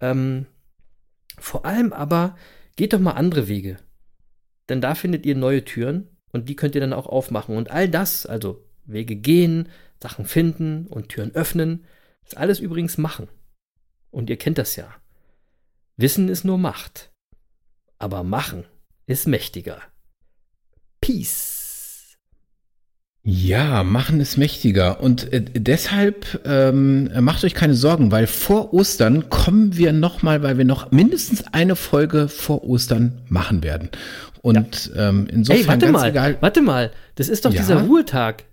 [0.00, 0.46] Ähm,
[1.38, 2.36] vor allem aber
[2.76, 3.78] geht doch mal andere Wege.
[4.68, 7.56] Denn da findet ihr neue Türen und die könnt ihr dann auch aufmachen.
[7.56, 9.70] Und all das, also Wege gehen,
[10.02, 11.86] Sachen finden und Türen öffnen,
[12.22, 13.28] ist alles übrigens machen.
[14.10, 14.94] Und ihr kennt das ja.
[15.96, 17.10] Wissen ist nur Macht.
[17.98, 18.66] Aber machen
[19.06, 19.78] ist mächtiger.
[21.00, 22.16] Peace.
[23.26, 25.00] Ja, machen ist mächtiger.
[25.00, 30.58] Und äh, deshalb ähm, macht euch keine Sorgen, weil vor Ostern kommen wir nochmal, weil
[30.58, 33.88] wir noch mindestens eine Folge vor Ostern machen werden.
[34.42, 35.08] Und ja.
[35.08, 36.36] ähm, insofern Ey, warte mal, egal.
[36.40, 37.60] warte mal, das ist doch ja?
[37.62, 38.44] dieser Ruhetag.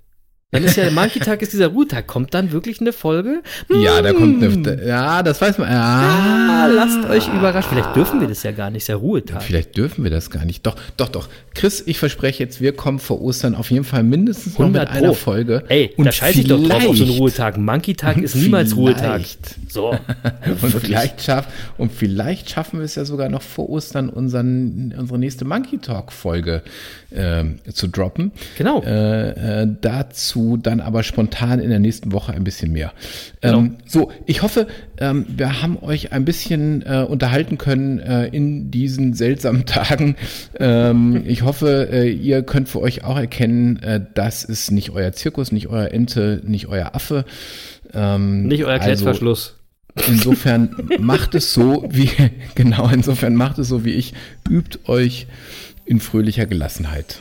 [0.54, 2.08] Dann ist ja der Monkey-Tag ist dieser Ruhetag.
[2.08, 3.42] Kommt dann wirklich eine Folge?
[3.70, 4.86] Ja, da kommt eine, hm.
[4.86, 5.72] ja, das weiß man.
[5.72, 7.70] Ja, ja, lasst euch überraschen.
[7.72, 9.36] Vielleicht dürfen wir das ja gar nicht, ist ja Ruhetag.
[9.36, 10.66] Ja, vielleicht dürfen wir das gar nicht.
[10.66, 11.30] Doch, doch, doch.
[11.54, 15.14] Chris, ich verspreche jetzt, wir kommen vor Ostern auf jeden Fall mindestens noch mit einer
[15.14, 15.64] Folge.
[15.70, 17.58] Ey, und da scheiße ich doch drauf auf so einen Ruhetag.
[17.58, 19.22] Monkey-Tag ist niemals Ruhetag.
[19.70, 19.92] So.
[20.62, 21.48] und, vielleicht schaff,
[21.78, 26.62] und vielleicht schaffen wir es ja sogar noch vor Ostern, unseren, unsere nächste Monkey-Talk-Folge
[27.12, 28.34] äh, zu droppen.
[28.58, 28.82] Genau.
[28.82, 32.94] Äh, äh, dazu dazu dann aber spontan in der nächsten Woche ein bisschen mehr.
[33.42, 33.60] Genau.
[33.60, 34.68] Ähm, so, ich hoffe,
[34.98, 40.16] ähm, wir haben euch ein bisschen äh, unterhalten können äh, in diesen seltsamen Tagen.
[40.60, 45.12] Ähm, ich hoffe, äh, ihr könnt für euch auch erkennen, äh, das ist nicht euer
[45.14, 47.26] Zirkus, nicht euer Ente, nicht euer Affe.
[47.94, 49.56] Ähm, nicht euer Klettverschluss.
[49.96, 52.10] Also, insofern macht es so, wie,
[52.56, 54.14] genau, insofern macht es so wie ich,
[54.50, 55.28] übt euch
[55.86, 57.20] in fröhlicher Gelassenheit.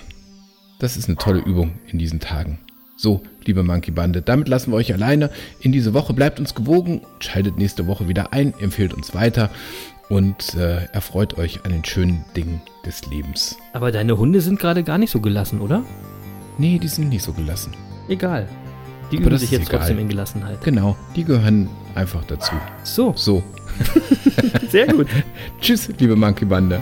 [0.78, 2.58] Das ist eine tolle Übung in diesen Tagen.
[3.02, 5.30] So, liebe Monkey Bande, damit lassen wir euch alleine
[5.62, 6.12] in diese Woche.
[6.12, 9.48] Bleibt uns gewogen, schaltet nächste Woche wieder ein, empfehlt uns weiter
[10.10, 13.56] und äh, erfreut euch an den schönen Dingen des Lebens.
[13.72, 15.82] Aber deine Hunde sind gerade gar nicht so gelassen, oder?
[16.58, 17.72] Nee, die sind nicht so gelassen.
[18.10, 18.46] Egal.
[19.10, 19.78] Die Aber üben sich jetzt egal.
[19.78, 20.62] trotzdem in Gelassenheit.
[20.62, 22.52] Genau, die gehören einfach dazu.
[22.84, 23.14] So.
[23.16, 23.42] So.
[24.68, 25.06] Sehr gut.
[25.62, 26.78] Tschüss, liebe Monkey Bande.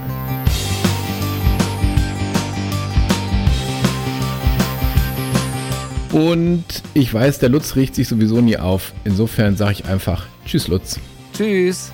[6.12, 8.92] Und ich weiß, der Lutz riecht sich sowieso nie auf.
[9.04, 10.98] Insofern sage ich einfach Tschüss, Lutz.
[11.36, 11.92] Tschüss.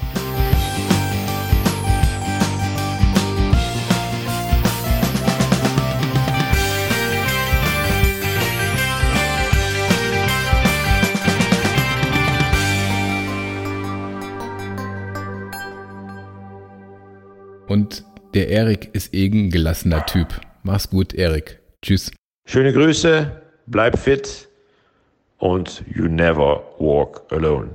[17.66, 18.04] Und
[18.34, 20.28] der Erik ist irgendein gelassener Typ.
[20.62, 21.60] Mach's gut, Erik.
[21.82, 22.12] Tschüss.
[22.46, 24.48] Schöne Grüße bleib fit
[25.38, 27.74] und you never walk alone.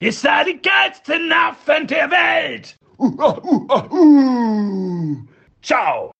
[0.00, 2.76] Ihr seid die geilsten Affen der Welt!
[2.98, 5.16] Uh, uh, uh, uh.
[5.62, 6.13] Ciao!